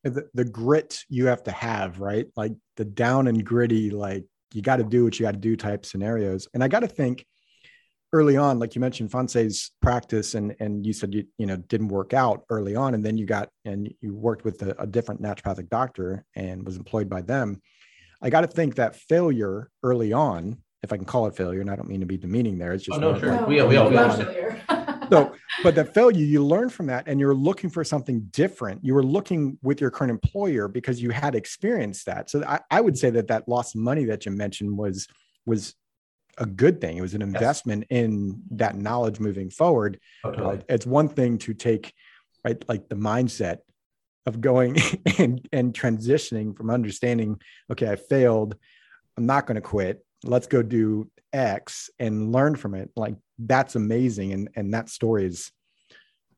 The, 0.03 0.29
the 0.35 0.45
grit 0.45 1.03
you 1.09 1.27
have 1.27 1.43
to 1.45 1.51
have, 1.51 2.01
right? 2.01 2.27
Like 2.37 2.53
the 2.77 2.85
down 2.85 3.27
and 3.27 3.45
gritty, 3.45 3.91
like 3.91 4.25
you 4.53 4.63
got 4.63 4.77
to 4.77 4.85
do 4.85 5.05
what 5.05 5.19
you 5.19 5.25
got 5.25 5.33
to 5.33 5.39
do 5.39 5.57
type 5.57 5.87
scenarios. 5.87 6.49
And 6.53 6.63
I 6.63 6.69
got 6.69 6.81
to 6.81 6.89
think 6.89 7.27
early 8.15 8.37
on, 8.37 8.61
like 8.61 8.77
you 8.77 8.81
mentioned, 8.81 9.11
Fonse's 9.11 9.73
practice, 9.83 10.35
and 10.35 10.55
and 10.61 10.87
you 10.87 10.93
said 10.93 11.13
you 11.13 11.25
you 11.37 11.47
know 11.47 11.57
didn't 11.57 11.89
work 11.89 12.15
out 12.15 12.45
early 12.49 12.77
on, 12.77 12.95
and 12.95 13.05
then 13.05 13.19
you 13.19 13.27
got 13.27 13.49
and 13.65 13.93
you 14.01 14.15
worked 14.15 14.45
with 14.45 14.63
a, 14.63 14.81
a 14.81 14.87
different 14.87 15.21
naturopathic 15.21 15.69
doctor 15.69 16.25
and 16.37 16.65
was 16.65 16.77
employed 16.77 17.09
by 17.09 17.21
them. 17.21 17.61
I 18.23 18.31
got 18.31 18.43
to 18.43 18.47
think 18.47 18.77
that 18.77 18.97
failure 18.97 19.71
early 19.83 20.13
on, 20.13 20.59
if 20.83 20.93
I 20.93 20.97
can 20.97 21.07
call 21.07 21.27
it 21.27 21.37
failure, 21.37 21.61
and 21.61 21.71
I 21.71 21.77
don't 21.77 21.89
mean 21.89 22.01
to 22.01 22.07
be 22.07 22.17
demeaning 22.17 22.59
there, 22.59 22.73
it's 22.73 22.85
just 22.85 22.99
oh, 22.99 23.13
no, 23.13 23.19
sure. 23.19 23.33
No, 23.41 23.47
we, 23.47 23.63
we, 23.63 23.79
we, 23.79 23.97
failure. 23.97 24.63
so, 25.11 25.35
but 25.63 25.75
that 25.75 25.95
failure, 25.95 26.25
you 26.25 26.45
learn 26.45 26.69
from 26.69 26.87
that, 26.87 27.09
and 27.09 27.19
you're 27.19 27.35
looking 27.35 27.71
for 27.71 27.85
something 27.85 28.21
different. 28.31 28.85
You 28.85 28.95
were 28.95 29.03
looking 29.03 29.59
with 29.63 29.81
your 29.81 29.91
current 29.91 30.11
employer 30.11 30.69
because 30.69 31.01
you 31.01 31.11
had 31.11 31.35
experienced 31.35 32.07
that. 32.07 32.31
So, 32.31 32.45
I, 32.45 32.61
I 32.71 32.81
would 32.81 32.99
say 32.99 33.11
that 33.11 33.29
that 33.29 33.49
lost 33.49 33.77
money 33.77 34.05
that 34.07 34.27
you 34.27 34.33
mentioned 34.33 34.77
was 34.77 35.09
was 35.47 35.75
a 36.39 36.47
good 36.47 36.81
thing. 36.81 36.97
It 36.97 37.03
was 37.03 37.15
an 37.15 37.23
investment 37.23 37.87
yes. 37.91 38.05
in 38.05 38.43
that 38.53 38.77
knowledge 38.77 39.21
moving 39.21 39.51
forward. 39.51 40.01
Totally. 40.23 40.59
Uh, 40.59 40.63
it's 40.69 40.87
one 40.87 41.09
thing 41.09 41.39
to 41.39 41.55
take 41.55 41.93
right 42.45 42.63
like 42.69 42.89
the 42.89 42.97
mindset 42.97 43.59
of 44.27 44.41
going 44.41 44.77
and 45.19 45.47
and 45.53 45.75
transitioning 45.75 46.57
from 46.57 46.71
understanding, 46.71 47.41
okay, 47.71 47.91
I 47.91 47.97
failed. 47.97 48.57
I'm 49.17 49.27
not 49.27 49.47
going 49.47 49.57
to 49.57 49.61
quit. 49.61 50.05
Let's 50.25 50.47
go 50.47 50.63
do 50.63 51.11
X 51.33 51.91
and 51.99 52.33
learn 52.33 52.57
from 52.57 52.75
it. 52.75 52.91
Like 52.97 53.15
that's 53.39 53.77
amazing. 53.77 54.33
And 54.33 54.49
and 54.57 54.75
that 54.75 54.89
story 54.89 55.27
is 55.27 55.51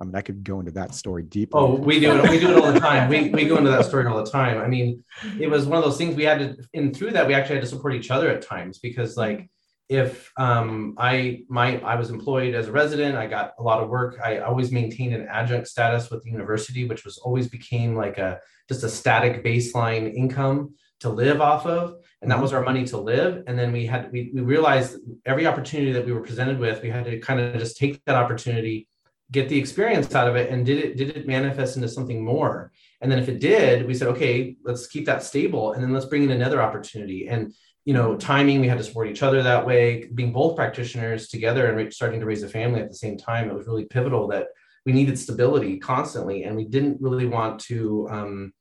I 0.00 0.04
mean, 0.04 0.14
I 0.14 0.20
could 0.20 0.44
go 0.44 0.60
into 0.60 0.72
that 0.72 0.94
story 0.94 1.22
deeper. 1.22 1.56
Oh, 1.56 1.74
we 1.74 2.00
do 2.00 2.12
it. 2.12 2.28
We 2.28 2.38
do 2.38 2.50
it 2.50 2.62
all 2.62 2.72
the 2.72 2.80
time. 2.80 3.08
We, 3.08 3.30
we 3.30 3.46
go 3.46 3.56
into 3.56 3.70
that 3.70 3.86
story 3.86 4.06
all 4.06 4.22
the 4.22 4.30
time. 4.30 4.58
I 4.58 4.66
mean, 4.66 5.02
it 5.40 5.48
was 5.48 5.64
one 5.66 5.78
of 5.78 5.84
those 5.84 5.96
things 5.96 6.14
we 6.14 6.24
had 6.24 6.38
to, 6.38 6.56
and 6.74 6.94
through 6.94 7.12
that, 7.12 7.26
we 7.26 7.34
actually 7.34 7.56
had 7.56 7.64
to 7.64 7.70
support 7.70 7.94
each 7.94 8.10
other 8.10 8.28
at 8.28 8.42
times 8.42 8.78
because, 8.78 9.16
like, 9.16 9.48
if 9.88 10.32
um, 10.36 10.94
I 10.98 11.44
my 11.48 11.78
I 11.80 11.94
was 11.94 12.10
employed 12.10 12.54
as 12.54 12.68
a 12.68 12.72
resident, 12.72 13.16
I 13.16 13.26
got 13.26 13.52
a 13.58 13.62
lot 13.62 13.82
of 13.82 13.88
work. 13.88 14.18
I 14.22 14.38
always 14.38 14.72
maintained 14.72 15.14
an 15.14 15.28
adjunct 15.30 15.68
status 15.68 16.10
with 16.10 16.24
the 16.24 16.30
university, 16.30 16.86
which 16.88 17.04
was 17.04 17.18
always 17.18 17.48
became 17.48 17.94
like 17.94 18.18
a 18.18 18.40
just 18.68 18.82
a 18.82 18.88
static 18.88 19.44
baseline 19.44 20.12
income 20.12 20.74
to 21.00 21.08
live 21.08 21.40
off 21.40 21.66
of, 21.66 21.96
and 22.20 22.30
that 22.30 22.40
was 22.40 22.52
our 22.52 22.62
money 22.62 22.84
to 22.86 22.98
live. 22.98 23.44
And 23.46 23.56
then 23.56 23.70
we 23.70 23.86
had 23.86 24.10
we 24.10 24.30
we 24.34 24.40
realized 24.40 24.96
every 25.24 25.46
opportunity 25.46 25.92
that 25.92 26.04
we 26.04 26.12
were 26.12 26.22
presented 26.22 26.58
with, 26.58 26.82
we 26.82 26.90
had 26.90 27.04
to 27.04 27.20
kind 27.20 27.38
of 27.38 27.56
just 27.58 27.76
take 27.76 28.04
that 28.06 28.16
opportunity, 28.16 28.88
get 29.30 29.48
the 29.48 29.58
experience 29.58 30.12
out 30.16 30.26
of 30.28 30.34
it, 30.34 30.50
and 30.50 30.66
did 30.66 30.78
it 30.78 30.96
did 30.96 31.16
it 31.16 31.28
manifest 31.28 31.76
into 31.76 31.88
something 31.88 32.24
more? 32.24 32.72
And 33.00 33.12
then 33.12 33.20
if 33.20 33.28
it 33.28 33.38
did, 33.38 33.86
we 33.86 33.94
said, 33.94 34.08
okay, 34.08 34.56
let's 34.64 34.88
keep 34.88 35.06
that 35.06 35.22
stable, 35.22 35.74
and 35.74 35.82
then 35.82 35.92
let's 35.92 36.06
bring 36.06 36.24
in 36.24 36.32
another 36.32 36.60
opportunity 36.60 37.28
and 37.28 37.52
you 37.86 37.94
know 37.94 38.16
timing 38.16 38.60
we 38.60 38.68
had 38.68 38.76
to 38.76 38.84
support 38.84 39.08
each 39.08 39.22
other 39.22 39.42
that 39.42 39.64
way 39.64 40.08
being 40.14 40.32
both 40.32 40.56
practitioners 40.56 41.28
together 41.28 41.70
and 41.70 41.94
starting 41.94 42.20
to 42.20 42.26
raise 42.26 42.42
a 42.42 42.48
family 42.48 42.80
at 42.80 42.88
the 42.88 42.96
same 42.96 43.16
time 43.16 43.48
it 43.48 43.54
was 43.54 43.66
really 43.66 43.86
pivotal 43.86 44.28
that 44.28 44.48
we 44.84 44.92
needed 44.92 45.18
stability 45.18 45.78
constantly 45.78 46.44
and 46.44 46.54
we 46.54 46.64
didn't 46.64 47.00
really 47.00 47.26
want 47.26 47.58
to 47.60 48.06
um, 48.10 48.52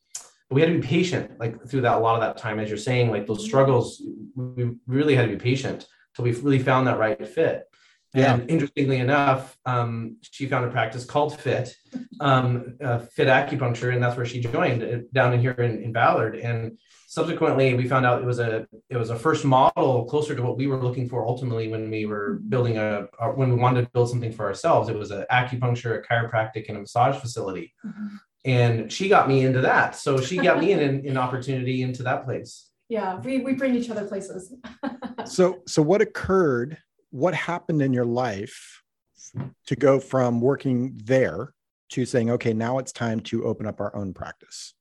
but 0.48 0.56
we 0.56 0.62
had 0.62 0.72
to 0.72 0.80
be 0.80 0.88
patient 0.88 1.32
like 1.40 1.68
through 1.68 1.82
that 1.82 1.98
a 1.98 2.00
lot 2.00 2.16
of 2.16 2.22
that 2.22 2.38
time 2.38 2.60
as 2.60 2.70
you're 2.70 2.78
saying 2.78 3.10
like 3.10 3.26
those 3.26 3.44
struggles 3.44 4.02
we 4.36 4.72
really 4.88 5.16
had 5.16 5.24
to 5.24 5.36
be 5.36 5.44
patient 5.44 5.88
until 6.12 6.32
we 6.32 6.40
really 6.42 6.60
found 6.60 6.88
that 6.88 7.00
right 7.00 7.28
fit 7.28 7.64
yeah. 8.16 8.34
And 8.34 8.50
interestingly 8.50 8.98
enough, 8.98 9.58
um, 9.66 10.18
she 10.22 10.48
found 10.48 10.66
a 10.66 10.70
practice 10.70 11.06
called 11.06 11.40
FIT, 11.40 11.76
um, 12.20 12.78
uh, 12.84 13.00
FIT 13.00 13.28
acupuncture, 13.28 13.94
and 13.94 14.02
that's 14.02 14.16
where 14.18 14.26
she 14.26 14.40
joined 14.40 14.84
uh, 14.84 15.00
down 15.14 15.34
in 15.34 15.40
here 15.40 15.52
in, 15.52 15.84
in 15.84 15.92
Ballard. 15.92 16.36
And 16.36 16.78
subsequently 17.16 17.74
we 17.74 17.88
found 17.88 18.06
out 18.06 18.22
it 18.22 18.26
was 18.26 18.40
a 18.40 18.68
it 18.90 18.98
was 18.98 19.10
a 19.10 19.18
first 19.18 19.46
model 19.46 20.06
closer 20.06 20.36
to 20.36 20.42
what 20.42 20.58
we 20.58 20.68
were 20.68 20.82
looking 20.82 21.08
for 21.08 21.26
ultimately 21.26 21.70
when 21.70 21.90
we 21.90 22.06
were 22.06 22.42
building 22.50 22.78
a 22.78 23.04
when 23.36 23.50
we 23.50 23.56
wanted 23.56 23.84
to 23.84 23.90
build 23.92 24.10
something 24.10 24.34
for 24.34 24.46
ourselves 24.46 24.90
it 24.90 24.98
was 24.98 25.12
an 25.12 25.26
acupuncture 25.32 25.98
a 25.98 26.02
chiropractic 26.02 26.68
and 26.68 26.78
a 26.78 26.82
massage 26.82 27.16
facility 27.16 27.74
mm-hmm. 27.86 28.16
and 28.44 28.92
she 28.92 29.08
got 29.08 29.30
me 29.30 29.46
into 29.46 29.62
that 29.62 29.96
so 29.96 30.20
she 30.20 30.38
got 30.38 30.60
me 30.60 30.74
an, 30.74 30.82
an 31.08 31.18
opportunity 31.18 31.84
into 31.84 32.04
that 32.04 32.26
place 32.26 32.70
yeah 32.90 33.18
we, 33.22 33.40
we 33.40 33.54
bring 33.54 33.76
each 33.76 33.90
other 33.90 34.06
places 34.06 34.54
so 35.26 35.60
so 35.66 35.82
what 35.82 36.02
occurred 36.02 36.78
what 37.12 37.34
happened 37.34 37.82
in 37.82 37.94
your 37.94 38.06
life 38.06 38.82
to 39.68 39.76
go 39.76 40.00
from 40.00 40.42
working 40.42 41.00
there 41.04 41.54
to 41.90 42.06
saying 42.06 42.30
okay 42.30 42.54
now 42.54 42.80
it's 42.80 42.92
time 42.92 43.20
to 43.20 43.44
open 43.46 43.66
up 43.66 43.80
our 43.80 43.96
own 43.96 44.14
practice 44.14 44.74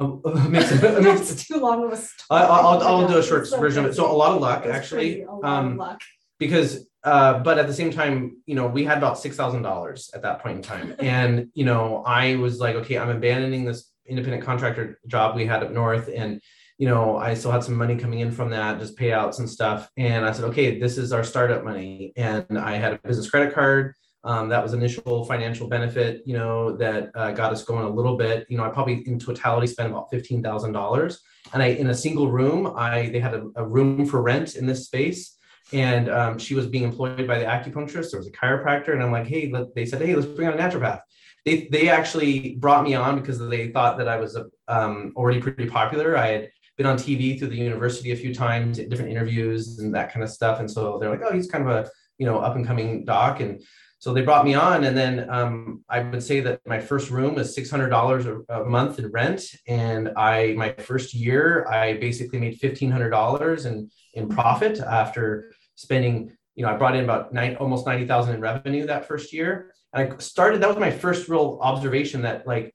um, 0.00 0.22
makes 0.50 0.70
it, 0.72 0.82
it 0.82 1.02
makes, 1.02 1.20
That's 1.30 1.46
too 1.46 1.56
long 1.56 1.84
of 1.84 1.92
a 1.92 1.96
story. 1.96 2.42
I, 2.42 2.60
will 2.60 2.82
I'll 2.82 3.08
do 3.08 3.18
a 3.18 3.22
short 3.22 3.46
so 3.46 3.58
version 3.58 3.84
of 3.84 3.90
it. 3.90 3.94
So 3.94 4.10
a 4.10 4.12
lot 4.12 4.34
of 4.34 4.40
luck, 4.40 4.64
actually. 4.66 5.24
Um, 5.24 5.72
of 5.72 5.76
luck. 5.76 6.00
Because, 6.38 6.86
uh, 7.02 7.40
but 7.40 7.58
at 7.58 7.66
the 7.66 7.74
same 7.74 7.90
time, 7.90 8.36
you 8.46 8.54
know, 8.54 8.68
we 8.68 8.84
had 8.84 8.98
about 8.98 9.18
six 9.18 9.36
thousand 9.36 9.62
dollars 9.62 10.10
at 10.14 10.22
that 10.22 10.40
point 10.40 10.56
in 10.56 10.62
time, 10.62 10.94
and 11.00 11.48
you 11.54 11.64
know, 11.64 12.04
I 12.06 12.36
was 12.36 12.60
like, 12.60 12.76
okay, 12.76 12.98
I'm 12.98 13.08
abandoning 13.08 13.64
this 13.64 13.90
independent 14.06 14.44
contractor 14.44 15.00
job 15.06 15.34
we 15.34 15.46
had 15.46 15.62
up 15.62 15.72
north, 15.72 16.08
and 16.14 16.40
you 16.78 16.88
know, 16.88 17.16
I 17.16 17.34
still 17.34 17.50
had 17.50 17.64
some 17.64 17.74
money 17.74 17.96
coming 17.96 18.20
in 18.20 18.30
from 18.30 18.50
that, 18.50 18.78
just 18.78 18.96
payouts 18.96 19.40
and 19.40 19.50
stuff. 19.50 19.90
And 19.96 20.24
I 20.24 20.32
said, 20.32 20.44
okay, 20.46 20.78
this 20.78 20.96
is 20.96 21.12
our 21.12 21.24
startup 21.24 21.64
money, 21.64 22.12
and 22.16 22.58
I 22.58 22.76
had 22.76 22.92
a 22.94 22.98
business 22.98 23.28
credit 23.28 23.52
card 23.54 23.94
um, 24.24 24.48
that 24.48 24.62
was 24.62 24.74
initial 24.74 25.24
financial 25.24 25.68
benefit, 25.68 26.22
you 26.26 26.36
know, 26.36 26.76
that 26.76 27.10
uh, 27.14 27.30
got 27.32 27.52
us 27.52 27.64
going 27.64 27.84
a 27.84 27.88
little 27.88 28.16
bit. 28.16 28.46
You 28.48 28.56
know, 28.56 28.64
I 28.64 28.68
probably 28.68 29.02
in 29.06 29.18
totality 29.18 29.66
spent 29.66 29.90
about 29.90 30.10
fifteen 30.10 30.42
thousand 30.42 30.72
dollars, 30.72 31.20
and 31.52 31.62
I 31.62 31.68
in 31.68 31.88
a 31.90 31.94
single 31.94 32.30
room, 32.30 32.72
I 32.76 33.08
they 33.10 33.20
had 33.20 33.34
a, 33.34 33.48
a 33.56 33.66
room 33.66 34.06
for 34.06 34.20
rent 34.20 34.56
in 34.56 34.66
this 34.66 34.86
space, 34.86 35.36
and 35.72 36.08
um, 36.10 36.38
she 36.38 36.54
was 36.54 36.66
being 36.66 36.84
employed 36.84 37.26
by 37.26 37.38
the 37.38 37.44
acupuncturist. 37.44 38.10
There 38.10 38.20
was 38.20 38.26
a 38.26 38.32
chiropractor, 38.32 38.92
and 38.92 39.02
I'm 39.02 39.12
like, 39.12 39.26
hey, 39.26 39.52
they 39.74 39.86
said, 39.86 40.02
hey, 40.02 40.14
let's 40.14 40.26
bring 40.26 40.48
on 40.48 40.54
a 40.54 40.56
naturopath. 40.58 41.00
They 41.44 41.68
they 41.70 41.88
actually 41.88 42.56
brought 42.56 42.82
me 42.82 42.94
on 42.94 43.20
because 43.20 43.38
they 43.38 43.68
thought 43.68 43.98
that 43.98 44.08
I 44.08 44.16
was 44.16 44.36
um, 44.66 45.12
already 45.16 45.40
pretty 45.40 45.66
popular. 45.66 46.16
I 46.16 46.26
had 46.26 46.50
been 46.78 46.86
on 46.86 46.96
TV 46.96 47.38
through 47.38 47.48
the 47.48 47.56
university 47.56 48.12
a 48.12 48.16
few 48.16 48.34
times, 48.34 48.78
different 48.78 49.10
interviews 49.10 49.78
and 49.80 49.94
that 49.94 50.12
kind 50.12 50.22
of 50.22 50.30
stuff, 50.30 50.60
and 50.60 50.70
so 50.70 50.98
they're 50.98 51.10
like, 51.10 51.20
oh, 51.22 51.34
he's 51.34 51.50
kind 51.50 51.68
of 51.68 51.70
a 51.70 51.90
you 52.16 52.24
know 52.24 52.38
up 52.38 52.56
and 52.56 52.66
coming 52.66 53.04
doc 53.04 53.40
and 53.40 53.62
so 54.00 54.14
they 54.14 54.22
brought 54.22 54.44
me 54.44 54.54
on, 54.54 54.84
and 54.84 54.96
then 54.96 55.28
um, 55.28 55.84
I 55.88 56.00
would 56.00 56.22
say 56.22 56.38
that 56.40 56.60
my 56.64 56.78
first 56.78 57.10
room 57.10 57.34
was 57.34 57.52
six 57.52 57.68
hundred 57.68 57.88
dollars 57.88 58.26
a 58.26 58.64
month 58.64 59.00
in 59.00 59.08
rent, 59.10 59.42
and 59.66 60.10
I 60.16 60.54
my 60.56 60.72
first 60.74 61.14
year 61.14 61.66
I 61.68 61.94
basically 61.94 62.38
made 62.38 62.58
fifteen 62.58 62.92
hundred 62.92 63.10
dollars 63.10 63.66
in 63.66 63.90
in 64.14 64.28
profit 64.28 64.78
after 64.78 65.52
spending. 65.74 66.32
You 66.54 66.64
know, 66.64 66.70
I 66.70 66.76
brought 66.76 66.94
in 66.94 67.02
about 67.02 67.32
nine, 67.32 67.56
almost 67.56 67.86
ninety 67.86 68.06
thousand 68.06 68.36
in 68.36 68.40
revenue 68.40 68.86
that 68.86 69.08
first 69.08 69.32
year. 69.32 69.72
And 69.92 70.12
I 70.12 70.16
started. 70.18 70.60
That 70.60 70.68
was 70.68 70.78
my 70.78 70.92
first 70.92 71.28
real 71.28 71.58
observation 71.60 72.22
that, 72.22 72.46
like, 72.46 72.72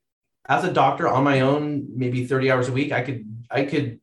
as 0.49 0.65
a 0.65 0.73
doctor 0.73 1.07
on 1.07 1.23
my 1.23 1.39
own, 1.39 1.87
maybe 1.95 2.25
thirty 2.25 2.51
hours 2.51 2.67
a 2.67 2.73
week, 2.73 2.91
I 2.91 3.01
could 3.01 3.42
I 3.53 3.65
could 3.65 3.99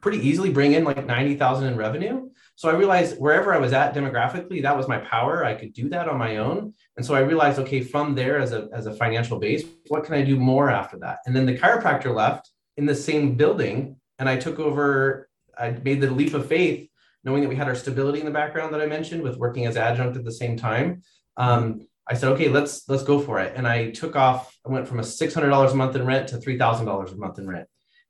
pretty 0.00 0.18
easily 0.18 0.50
bring 0.50 0.72
in 0.72 0.84
like 0.84 1.04
ninety 1.06 1.36
thousand 1.36 1.68
in 1.68 1.76
revenue 1.76 2.28
so 2.56 2.68
I 2.68 2.74
realized 2.74 3.18
wherever 3.18 3.52
I 3.52 3.58
was 3.58 3.72
at 3.72 3.94
demographically, 3.94 4.62
that 4.62 4.76
was 4.76 4.86
my 4.86 4.98
power. 4.98 5.44
I 5.44 5.54
could 5.54 5.72
do 5.72 5.88
that 5.88 6.08
on 6.08 6.18
my 6.18 6.36
own. 6.36 6.72
And 6.96 7.04
so 7.04 7.14
I 7.14 7.20
realized, 7.20 7.58
okay, 7.60 7.80
from 7.80 8.14
there 8.14 8.38
as 8.38 8.52
a, 8.52 8.68
as 8.72 8.86
a 8.86 8.94
financial 8.94 9.40
base, 9.40 9.64
what 9.88 10.04
can 10.04 10.14
I 10.14 10.22
do 10.22 10.36
more 10.36 10.70
after 10.70 10.96
that? 10.98 11.18
And 11.26 11.34
then 11.34 11.46
the 11.46 11.58
chiropractor 11.58 12.14
left 12.14 12.50
in 12.76 12.86
the 12.86 12.94
same 12.94 13.34
building. 13.34 13.96
And 14.20 14.28
I 14.28 14.36
took 14.36 14.60
over, 14.60 15.28
I 15.58 15.70
made 15.70 16.00
the 16.00 16.10
leap 16.10 16.34
of 16.34 16.46
faith, 16.46 16.88
knowing 17.24 17.42
that 17.42 17.48
we 17.48 17.56
had 17.56 17.66
our 17.66 17.74
stability 17.74 18.20
in 18.20 18.26
the 18.26 18.30
background 18.30 18.72
that 18.72 18.80
I 18.80 18.86
mentioned 18.86 19.22
with 19.22 19.36
working 19.36 19.66
as 19.66 19.76
adjunct 19.76 20.16
at 20.16 20.24
the 20.24 20.32
same 20.32 20.56
time. 20.56 21.02
Um, 21.36 21.88
I 22.06 22.14
said, 22.14 22.30
okay, 22.34 22.50
let's 22.50 22.86
let's 22.88 23.02
go 23.02 23.18
for 23.18 23.40
it. 23.40 23.54
And 23.56 23.66
I 23.66 23.90
took 23.90 24.14
off, 24.14 24.56
I 24.64 24.68
went 24.68 24.86
from 24.86 25.00
a 25.00 25.02
$600 25.02 25.72
a 25.72 25.74
month 25.74 25.96
in 25.96 26.06
rent 26.06 26.28
to 26.28 26.36
$3,000 26.36 27.12
a 27.12 27.16
month 27.16 27.38
in 27.38 27.48
rent 27.48 27.66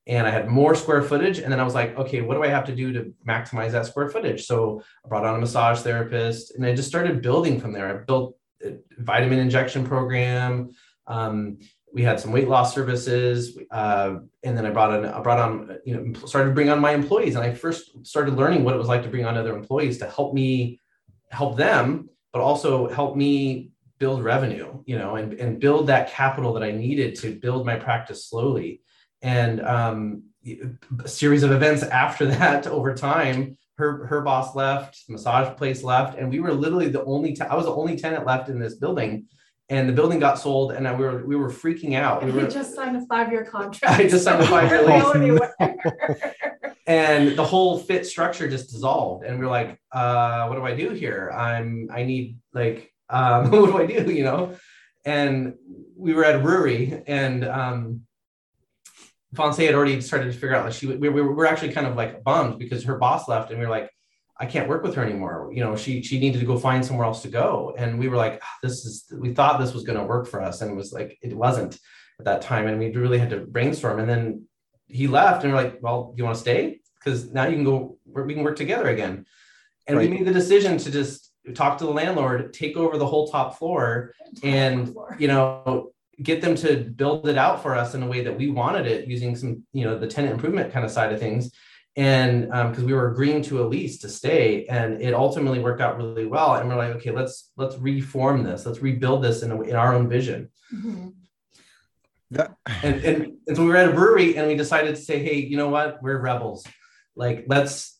and 0.07 0.27
I 0.27 0.31
had 0.31 0.49
more 0.49 0.75
square 0.75 1.03
footage. 1.03 1.39
And 1.39 1.51
then 1.51 1.61
I 1.61 1.65
was 1.65 1.75
like, 1.75 1.97
okay, 1.97 2.21
what 2.21 2.35
do 2.35 2.43
I 2.43 2.49
have 2.49 2.67
to 2.67 2.75
do 2.75 2.93
to 2.93 3.13
maximize 3.27 3.73
that 3.73 3.87
square 3.87 4.09
footage? 4.09 4.45
So 4.47 4.83
I 5.05 5.09
brought 5.09 5.25
on 5.25 5.37
a 5.37 5.39
massage 5.39 5.81
therapist 5.81 6.55
and 6.55 6.67
I 6.67 6.75
just 6.75 6.89
started 6.89 7.23
building 7.23 7.59
from 7.59 7.73
there. 7.73 7.89
I 7.89 8.05
built 8.05 8.37
a 8.63 8.75
vitamin 8.99 9.39
injection 9.39 9.87
program. 9.87 10.71
Um, 11.07 11.59
we 11.93 12.03
had 12.03 12.21
some 12.21 12.33
weight 12.33 12.49
loss 12.49 12.75
services. 12.75 13.59
Uh, 13.71 14.17
and 14.43 14.59
then 14.59 14.67
I 14.67 14.71
brought 14.71 14.91
on, 14.91 15.07
I 15.07 15.21
brought 15.21 15.39
on, 15.39 15.79
you 15.87 15.97
know, 15.97 16.27
started 16.27 16.51
to 16.51 16.55
bring 16.55 16.69
on 16.69 16.81
my 16.81 16.93
employees. 16.93 17.37
And 17.37 17.45
I 17.45 17.55
first 17.55 18.07
started 18.07 18.35
learning 18.35 18.65
what 18.65 18.75
it 18.75 18.79
was 18.79 18.89
like 18.89 19.05
to 19.05 19.09
bring 19.09 19.25
on 19.25 19.39
other 19.39 19.57
employees 19.57 19.99
to 19.99 20.11
help 20.11 20.35
me 20.35 20.81
help 21.31 21.57
them, 21.57 22.11
but 22.33 22.43
also 22.43 22.89
help 22.89 23.17
me 23.17 23.71
build 23.99 24.23
revenue, 24.23 24.83
you 24.85 24.99
know, 24.99 25.17
and, 25.17 25.33
and 25.35 25.61
build 25.61 25.87
that 25.87 26.11
capital 26.11 26.53
that 26.53 26.63
I 26.63 26.73
needed 26.73 27.15
to 27.21 27.35
build 27.37 27.65
my 27.65 27.77
practice 27.77 28.27
slowly 28.27 28.83
and 29.25 29.61
um, 29.63 30.23
a 31.03 31.09
series 31.09 31.43
of 31.43 31.51
events 31.51 31.83
after 31.83 32.27
that 32.37 32.67
over 32.69 32.95
time 32.95 33.57
her 33.77 34.07
her 34.07 34.21
boss 34.21 34.55
left 34.55 35.03
massage 35.09 35.57
place 35.57 35.83
left 35.83 36.17
and 36.17 36.31
we 36.31 36.39
were 36.39 36.53
literally 36.53 36.89
the 36.89 37.03
only 37.05 37.37
I 37.41 37.57
was 37.57 37.65
the 37.65 37.75
only 37.75 37.97
tenant 37.97 38.25
left 38.25 38.49
in 38.49 38.61
this 38.61 38.77
building. 38.77 39.27
And 39.71 39.89
the 39.89 39.95
building 39.95 40.19
got 40.19 40.39
sold 40.39 40.73
and 40.73 40.87
I, 40.87 40.95
we 40.95 41.05
were 41.05 41.27
we 41.27 41.37
were 41.37 41.49
freaking 41.49 41.95
out. 41.95 42.23
We 42.23 42.31
were, 42.31 42.47
just 42.47 42.75
signed 42.75 42.97
a 42.99 43.07
five-year 43.07 43.47
contract. 43.47 43.99
I 43.99 44.07
just 44.07 44.25
signed 44.25 44.43
a 44.43 44.47
five-year 44.47 44.83
lease. 45.59 45.73
and 46.87 47.35
the 47.35 47.45
whole 47.45 47.79
fit 47.79 48.05
structure 48.05 48.47
just 48.47 48.71
dissolved 48.71 49.25
and 49.25 49.39
we 49.39 49.47
are 49.47 49.51
like 49.51 49.81
uh 49.91 50.47
what 50.47 50.57
do 50.57 50.65
i 50.65 50.77
do 50.77 50.91
here? 50.91 51.33
I'm 51.35 51.89
i 51.91 52.05
need 52.05 52.37
like 52.53 52.93
um 53.09 53.51
what 53.51 53.67
do 53.67 53.79
i 53.79 53.87
do 53.87 54.13
you 54.13 54.23
know? 54.23 54.55
And 55.07 55.55
we 55.97 56.13
were 56.13 56.25
at 56.27 56.43
brewery 56.43 57.03
and 57.07 57.45
um 57.45 58.03
Fonse 59.35 59.65
had 59.65 59.75
already 59.75 60.01
started 60.01 60.27
to 60.27 60.33
figure 60.33 60.55
out 60.55 60.65
like 60.65 60.75
she 60.75 60.87
we, 60.87 61.09
we 61.09 61.23
were 61.23 61.47
actually 61.47 61.73
kind 61.73 61.87
of 61.87 61.97
like 61.97 62.23
bummed 62.25 62.59
because 62.59 62.85
her 62.85 62.97
boss 62.97 63.29
left 63.29 63.51
and 63.51 63.59
we 63.59 63.67
were 63.67 63.71
like 63.71 63.91
I 64.39 64.47
can't 64.47 64.69
work 64.69 64.83
with 64.83 64.97
her 64.97 65.05
anymore. 65.05 65.51
You 65.53 65.63
know, 65.63 65.77
she 65.77 66.03
she 66.03 66.19
needed 66.19 66.41
to 66.41 66.47
go 66.47 66.59
find 66.59 66.85
somewhere 66.85 67.07
else 67.07 67.23
to 67.23 67.29
go. 67.29 67.75
And 67.79 67.99
we 67.99 68.09
were 68.09 68.17
like, 68.17 68.41
ah, 68.43 68.59
this 68.63 68.85
is 68.85 69.05
we 69.13 69.33
thought 69.33 69.61
this 69.61 69.73
was 69.73 69.85
going 69.85 69.99
to 69.99 70.05
work 70.05 70.27
for 70.27 70.43
us. 70.43 70.61
And 70.61 70.73
it 70.73 70.75
was 70.75 70.93
like 70.93 71.19
it 71.23 71.37
wasn't 71.37 71.79
at 72.19 72.25
that 72.25 72.43
time. 72.43 72.67
And 72.67 72.79
we 72.79 72.91
really 72.93 73.19
had 73.19 73.31
to 73.31 73.41
brainstorm. 73.41 74.01
And 74.01 74.09
then 74.09 74.47
he 74.87 75.07
left 75.07 75.45
and 75.45 75.53
we're 75.53 75.63
like, 75.63 75.79
well, 75.81 76.13
do 76.13 76.19
you 76.19 76.25
want 76.25 76.37
to 76.37 76.41
stay? 76.41 76.81
Because 76.99 77.31
now 77.31 77.47
you 77.47 77.55
can 77.55 77.65
go, 77.65 77.99
we 78.07 78.35
can 78.35 78.43
work 78.43 78.57
together 78.57 78.89
again. 78.89 79.25
And 79.87 79.97
right. 79.97 80.09
we 80.09 80.17
made 80.17 80.27
the 80.27 80.33
decision 80.33 80.79
to 80.79 80.91
just 80.91 81.33
talk 81.55 81.79
to 81.79 81.85
the 81.85 81.91
landlord, 81.91 82.55
take 82.55 82.77
over 82.77 82.97
the 82.97 83.07
whole 83.07 83.29
top 83.29 83.59
floor, 83.59 84.15
and 84.43 84.95
you 85.19 85.29
know, 85.29 85.93
get 86.23 86.41
them 86.41 86.55
to 86.57 86.77
build 86.97 87.29
it 87.29 87.37
out 87.37 87.63
for 87.63 87.75
us 87.75 87.95
in 87.95 88.03
a 88.03 88.07
way 88.07 88.23
that 88.25 88.37
we 88.37 88.51
wanted 88.51 88.87
it 88.87 89.09
using 89.09 89.37
some, 89.37 89.63
you 89.73 89.85
know, 89.85 89.99
the 89.99 90.07
tenant 90.07 90.35
improvement 90.35 90.73
kind 90.73 90.85
of 90.85 90.91
side 90.91 91.13
of 91.13 91.19
things. 91.19 91.53
And 91.97 92.47
because 92.47 92.79
um, 92.79 92.87
we 92.87 92.93
were 92.93 93.13
agreeing 93.13 93.43
to 93.43 93.63
a 93.63 93.65
lease 93.65 93.99
to 93.99 94.09
stay 94.09 94.67
and 94.67 95.01
it 95.01 95.15
ultimately 95.15 95.61
worked 95.61 95.81
out 95.81 95.97
really 95.97 96.27
well. 96.27 96.57
And 96.57 96.69
we're 96.69 96.75
like 96.75 96.97
okay 96.97 97.13
let's 97.13 97.53
let's 97.57 97.77
reform 97.79 98.43
this. 98.43 98.67
Let's 98.67 98.81
rebuild 98.81 99.23
this 99.23 99.43
in, 99.43 99.53
a, 99.53 99.61
in 99.61 99.77
our 99.77 99.95
own 99.95 100.09
vision. 100.09 100.51
Mm-hmm. 100.75 101.09
that- 102.33 102.57
and, 102.83 103.05
and, 103.05 103.33
and 103.47 103.57
so 103.57 103.63
we 103.63 103.69
were 103.69 103.77
at 103.77 103.91
a 103.91 103.93
brewery 103.93 104.37
and 104.37 104.49
we 104.49 104.57
decided 104.57 104.97
to 104.97 105.01
say 105.01 105.23
hey 105.23 105.37
you 105.37 105.57
know 105.57 105.69
what? 105.69 106.03
We're 106.03 106.19
rebels. 106.19 106.67
Like 107.15 107.45
let's 107.47 107.95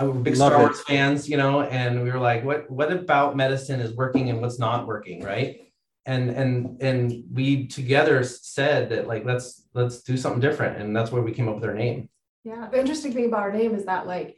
we're 0.00 0.12
big 0.12 0.36
Love 0.36 0.52
Star 0.52 0.62
Wars 0.62 0.80
it. 0.80 0.86
fans, 0.86 1.28
you 1.28 1.36
know, 1.36 1.62
and 1.62 2.02
we 2.02 2.10
were 2.10 2.18
like, 2.18 2.44
what 2.44 2.70
what 2.70 2.92
about 2.92 3.36
medicine 3.36 3.80
is 3.80 3.92
working 3.94 4.30
and 4.30 4.40
what's 4.40 4.58
not 4.58 4.86
working, 4.86 5.22
right? 5.22 5.65
And 6.06 6.30
and 6.30 6.80
and 6.80 7.24
we 7.32 7.66
together 7.66 8.22
said 8.22 8.90
that 8.90 9.08
like 9.08 9.24
let's 9.24 9.66
let's 9.74 10.02
do 10.02 10.16
something 10.16 10.40
different, 10.40 10.80
and 10.80 10.94
that's 10.94 11.10
where 11.10 11.22
we 11.22 11.32
came 11.32 11.48
up 11.48 11.56
with 11.56 11.64
our 11.64 11.74
name. 11.74 12.08
Yeah. 12.44 12.68
The 12.70 12.78
interesting 12.78 13.12
thing 13.12 13.26
about 13.26 13.40
our 13.40 13.52
name 13.52 13.74
is 13.74 13.86
that 13.86 14.06
like 14.06 14.36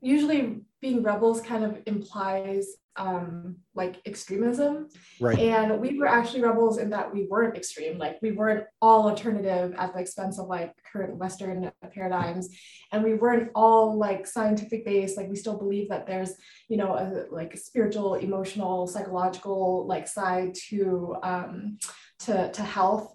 usually 0.00 0.62
being 0.80 1.02
rebels 1.02 1.40
kind 1.40 1.64
of 1.64 1.78
implies 1.86 2.66
um 2.98 3.56
like 3.74 3.96
extremism. 4.06 4.88
Right. 5.20 5.38
And 5.38 5.80
we 5.80 5.98
were 5.98 6.08
actually 6.08 6.42
rebels 6.42 6.78
in 6.78 6.90
that 6.90 7.12
we 7.14 7.26
weren't 7.30 7.56
extreme. 7.56 7.96
Like 7.96 8.18
we 8.20 8.32
weren't 8.32 8.64
all 8.82 9.08
alternative 9.08 9.74
at 9.78 9.94
the 9.94 10.00
expense 10.00 10.38
of 10.38 10.48
like 10.48 10.72
current 10.92 11.16
Western 11.16 11.70
paradigms. 11.94 12.48
And 12.92 13.04
we 13.04 13.14
weren't 13.14 13.50
all 13.54 13.96
like 13.96 14.26
scientific 14.26 14.84
based. 14.84 15.16
Like 15.16 15.28
we 15.28 15.36
still 15.36 15.56
believe 15.56 15.88
that 15.90 16.06
there's, 16.06 16.34
you 16.68 16.76
know, 16.76 16.94
a 16.94 17.32
like 17.32 17.54
a 17.54 17.58
spiritual, 17.58 18.14
emotional, 18.14 18.86
psychological 18.88 19.86
like 19.86 20.08
side 20.08 20.54
to 20.68 21.16
um 21.22 21.78
to 22.20 22.50
to 22.50 22.62
health 22.62 23.14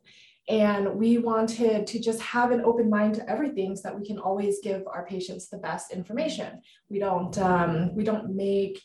and 0.50 0.96
we 0.96 1.18
wanted 1.18 1.88
to 1.88 2.00
just 2.00 2.22
have 2.22 2.52
an 2.52 2.62
open 2.62 2.90
mind 2.90 3.16
to 3.16 3.30
everything 3.30 3.76
so 3.76 3.84
that 3.84 3.98
we 3.98 4.06
can 4.06 4.18
always 4.18 4.60
give 4.62 4.84
our 4.88 5.06
patients 5.06 5.48
the 5.48 5.58
best 5.58 5.92
information. 5.92 6.62
We 6.90 7.00
don't 7.00 7.38
um, 7.38 7.96
we 7.96 8.04
don't 8.04 8.36
make 8.36 8.82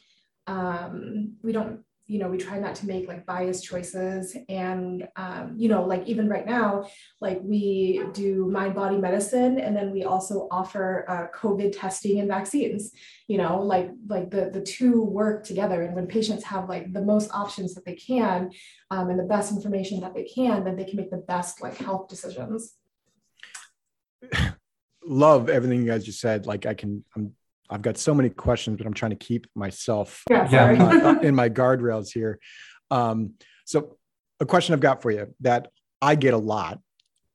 um, 0.47 1.35
we 1.43 1.53
don't 1.53 1.81
you 2.09 2.19
know 2.19 2.29
we 2.29 2.39
try 2.39 2.59
not 2.59 2.75
to 2.75 2.87
make 2.87 3.07
like 3.07 3.25
biased 3.27 3.65
choices 3.65 4.37
and 4.49 5.07
um, 5.17 5.55
you 5.57 5.69
know 5.69 5.85
like 5.85 6.07
even 6.07 6.29
right 6.29 6.47
now 6.47 6.89
like 7.21 7.39
we 7.43 8.03
do 8.13 8.51
mind 8.51 8.75
body 8.75 8.97
medicine 8.97 9.59
and 9.61 9.77
then 9.77 9.93
we 9.93 10.05
also 10.05 10.49
offer 10.51 11.05
uh, 11.09 11.39
covid 11.39 11.79
testing 11.79 12.19
and 12.19 12.29
vaccines 12.29 12.91
you 13.29 13.39
know 13.39 13.63
like 13.63 13.91
like 14.09 14.31
the 14.31 14.51
the 14.51 14.63
two 14.63 15.03
work 15.03 15.45
together. 15.45 15.83
And 15.83 15.95
when 15.95 16.07
patients 16.07 16.45
have 16.45 16.69
like 16.69 16.93
the 16.93 17.03
most 17.03 17.31
options 17.33 17.75
that 17.75 17.85
they 17.85 17.95
can 17.95 18.51
um, 18.91 19.11
and 19.11 19.19
the 19.19 19.25
best 19.25 19.53
information 19.53 20.01
that 20.01 20.15
they 20.15 20.25
can 20.25 20.65
then 20.65 20.77
they 20.77 20.85
can 20.85 20.97
make 20.97 21.11
the 21.11 21.19
best 21.19 21.63
like 21.63 21.77
health 21.77 22.09
decisions. 22.09 22.75
Love 25.05 25.49
everything 25.49 25.81
you 25.81 25.91
guys 25.91 26.05
just 26.05 26.21
said. 26.21 26.47
Like 26.47 26.67
i 26.67 26.75
can 26.75 27.05
i'm 27.17 27.35
I've 27.71 27.83
got 27.83 27.99
so 27.99 28.15
many 28.15 28.31
questions, 28.31 28.79
but 28.79 28.87
I'm 28.87 28.95
trying 28.95 29.11
to 29.11 29.17
keep 29.17 29.47
myself 29.55 30.23
yeah, 30.31 30.71
in, 30.71 30.79
my, 30.79 31.21
in, 31.23 31.35
my, 31.35 31.49
guardrails 31.61 32.13
here. 32.13 32.39
Um, 32.91 33.35
so, 33.65 33.97
a 34.41 34.47
question 34.47 34.73
I've 34.73 34.81
got 34.81 35.03
for 35.03 35.11
you 35.11 35.35
that 35.41 35.69
I 36.01 36.15
get 36.15 36.33
a 36.33 36.39
lot 36.39 36.81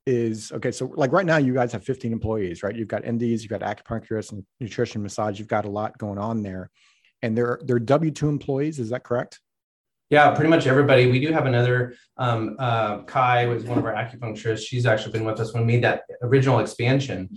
is 0.05 0.51
okay. 0.51 0.71
So, 0.71 0.91
like 0.95 1.11
right 1.11 1.25
now, 1.25 1.37
you 1.37 1.53
guys 1.53 1.71
have 1.73 1.83
15 1.83 2.11
employees, 2.11 2.63
right? 2.63 2.75
You've 2.75 2.87
got 2.87 3.03
NDs, 3.03 3.41
you've 3.41 3.49
got 3.49 3.61
acupuncturists, 3.61 4.31
and 4.31 4.45
nutrition, 4.59 5.03
massage. 5.03 5.37
You've 5.39 5.47
got 5.47 5.65
a 5.65 5.69
lot 5.69 5.97
going 5.97 6.17
on 6.17 6.41
there, 6.41 6.69
and 7.21 7.37
they're 7.37 7.59
they're 7.63 7.79
W 7.79 8.11
two 8.11 8.29
employees. 8.29 8.79
Is 8.79 8.89
that 8.89 9.03
correct? 9.03 9.39
Yeah, 10.09 10.31
pretty 10.35 10.49
much 10.49 10.67
everybody. 10.67 11.09
We 11.09 11.19
do 11.19 11.31
have 11.31 11.45
another 11.45 11.95
um, 12.17 12.55
uh, 12.59 13.01
Kai 13.03 13.47
was 13.47 13.63
one 13.63 13.79
of 13.79 13.85
our 13.85 13.93
acupuncturists. 13.93 14.65
She's 14.65 14.85
actually 14.85 15.13
been 15.13 15.25
with 15.25 15.39
us 15.39 15.53
when 15.53 15.65
we 15.65 15.73
made 15.73 15.83
that 15.83 16.03
original 16.21 16.59
expansion 16.59 17.29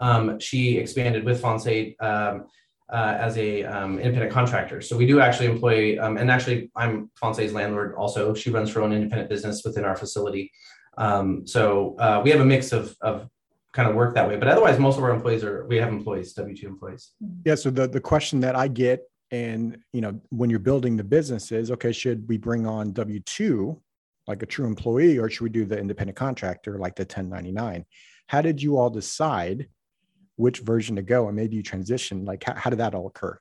um, 0.00 0.38
she 0.40 0.78
expanded 0.78 1.24
with 1.24 1.40
Fonse 1.40 1.94
um, 2.00 2.46
uh, 2.92 3.16
as 3.18 3.36
a 3.38 3.64
um, 3.64 3.98
independent 3.98 4.32
contractor. 4.32 4.80
So 4.80 4.96
we 4.96 5.06
do 5.06 5.20
actually 5.20 5.46
employ, 5.46 5.98
um, 6.00 6.16
and 6.16 6.30
actually 6.30 6.70
I'm 6.76 7.10
Fonse's 7.20 7.52
landlord 7.52 7.94
also. 7.94 8.34
She 8.34 8.50
runs 8.50 8.72
her 8.74 8.82
own 8.82 8.92
independent 8.92 9.30
business 9.30 9.62
within 9.64 9.84
our 9.84 9.96
facility. 9.96 10.52
Um, 10.98 11.46
so 11.46 11.96
uh, 11.98 12.20
we 12.22 12.30
have 12.30 12.40
a 12.40 12.44
mix 12.44 12.72
of, 12.72 12.94
of 13.00 13.28
kind 13.72 13.88
of 13.88 13.94
work 13.94 14.14
that 14.14 14.28
way. 14.28 14.36
But 14.36 14.48
otherwise, 14.48 14.78
most 14.78 14.98
of 14.98 15.04
our 15.04 15.10
employees 15.10 15.42
are, 15.42 15.66
we 15.66 15.76
have 15.76 15.88
employees, 15.88 16.32
W-2 16.34 16.64
employees. 16.64 17.12
Yeah. 17.44 17.56
So 17.56 17.70
the, 17.70 17.88
the 17.88 18.00
question 18.00 18.40
that 18.40 18.54
I 18.54 18.68
get 18.68 19.00
and, 19.30 19.78
you 19.92 20.00
know, 20.00 20.20
when 20.28 20.48
you're 20.50 20.60
building 20.60 20.96
the 20.96 21.04
business 21.04 21.50
is, 21.50 21.70
okay, 21.72 21.90
should 21.90 22.28
we 22.28 22.36
bring 22.36 22.66
on 22.66 22.92
W-2 22.92 23.80
like 24.28 24.42
a 24.42 24.46
true 24.46 24.66
employee 24.66 25.18
or 25.18 25.28
should 25.28 25.42
we 25.42 25.50
do 25.50 25.64
the 25.64 25.78
independent 25.78 26.16
contractor 26.16 26.78
like 26.78 26.94
the 26.94 27.02
1099? 27.02 27.84
How 28.28 28.40
did 28.40 28.62
you 28.62 28.78
all 28.78 28.90
decide 28.90 29.68
which 30.36 30.60
version 30.60 30.96
to 30.96 31.02
go 31.02 31.26
and 31.26 31.36
maybe 31.36 31.56
you 31.56 31.62
transition 31.62 32.24
like 32.24 32.44
how, 32.44 32.54
how 32.54 32.70
did 32.70 32.78
that 32.78 32.94
all 32.94 33.06
occur? 33.06 33.38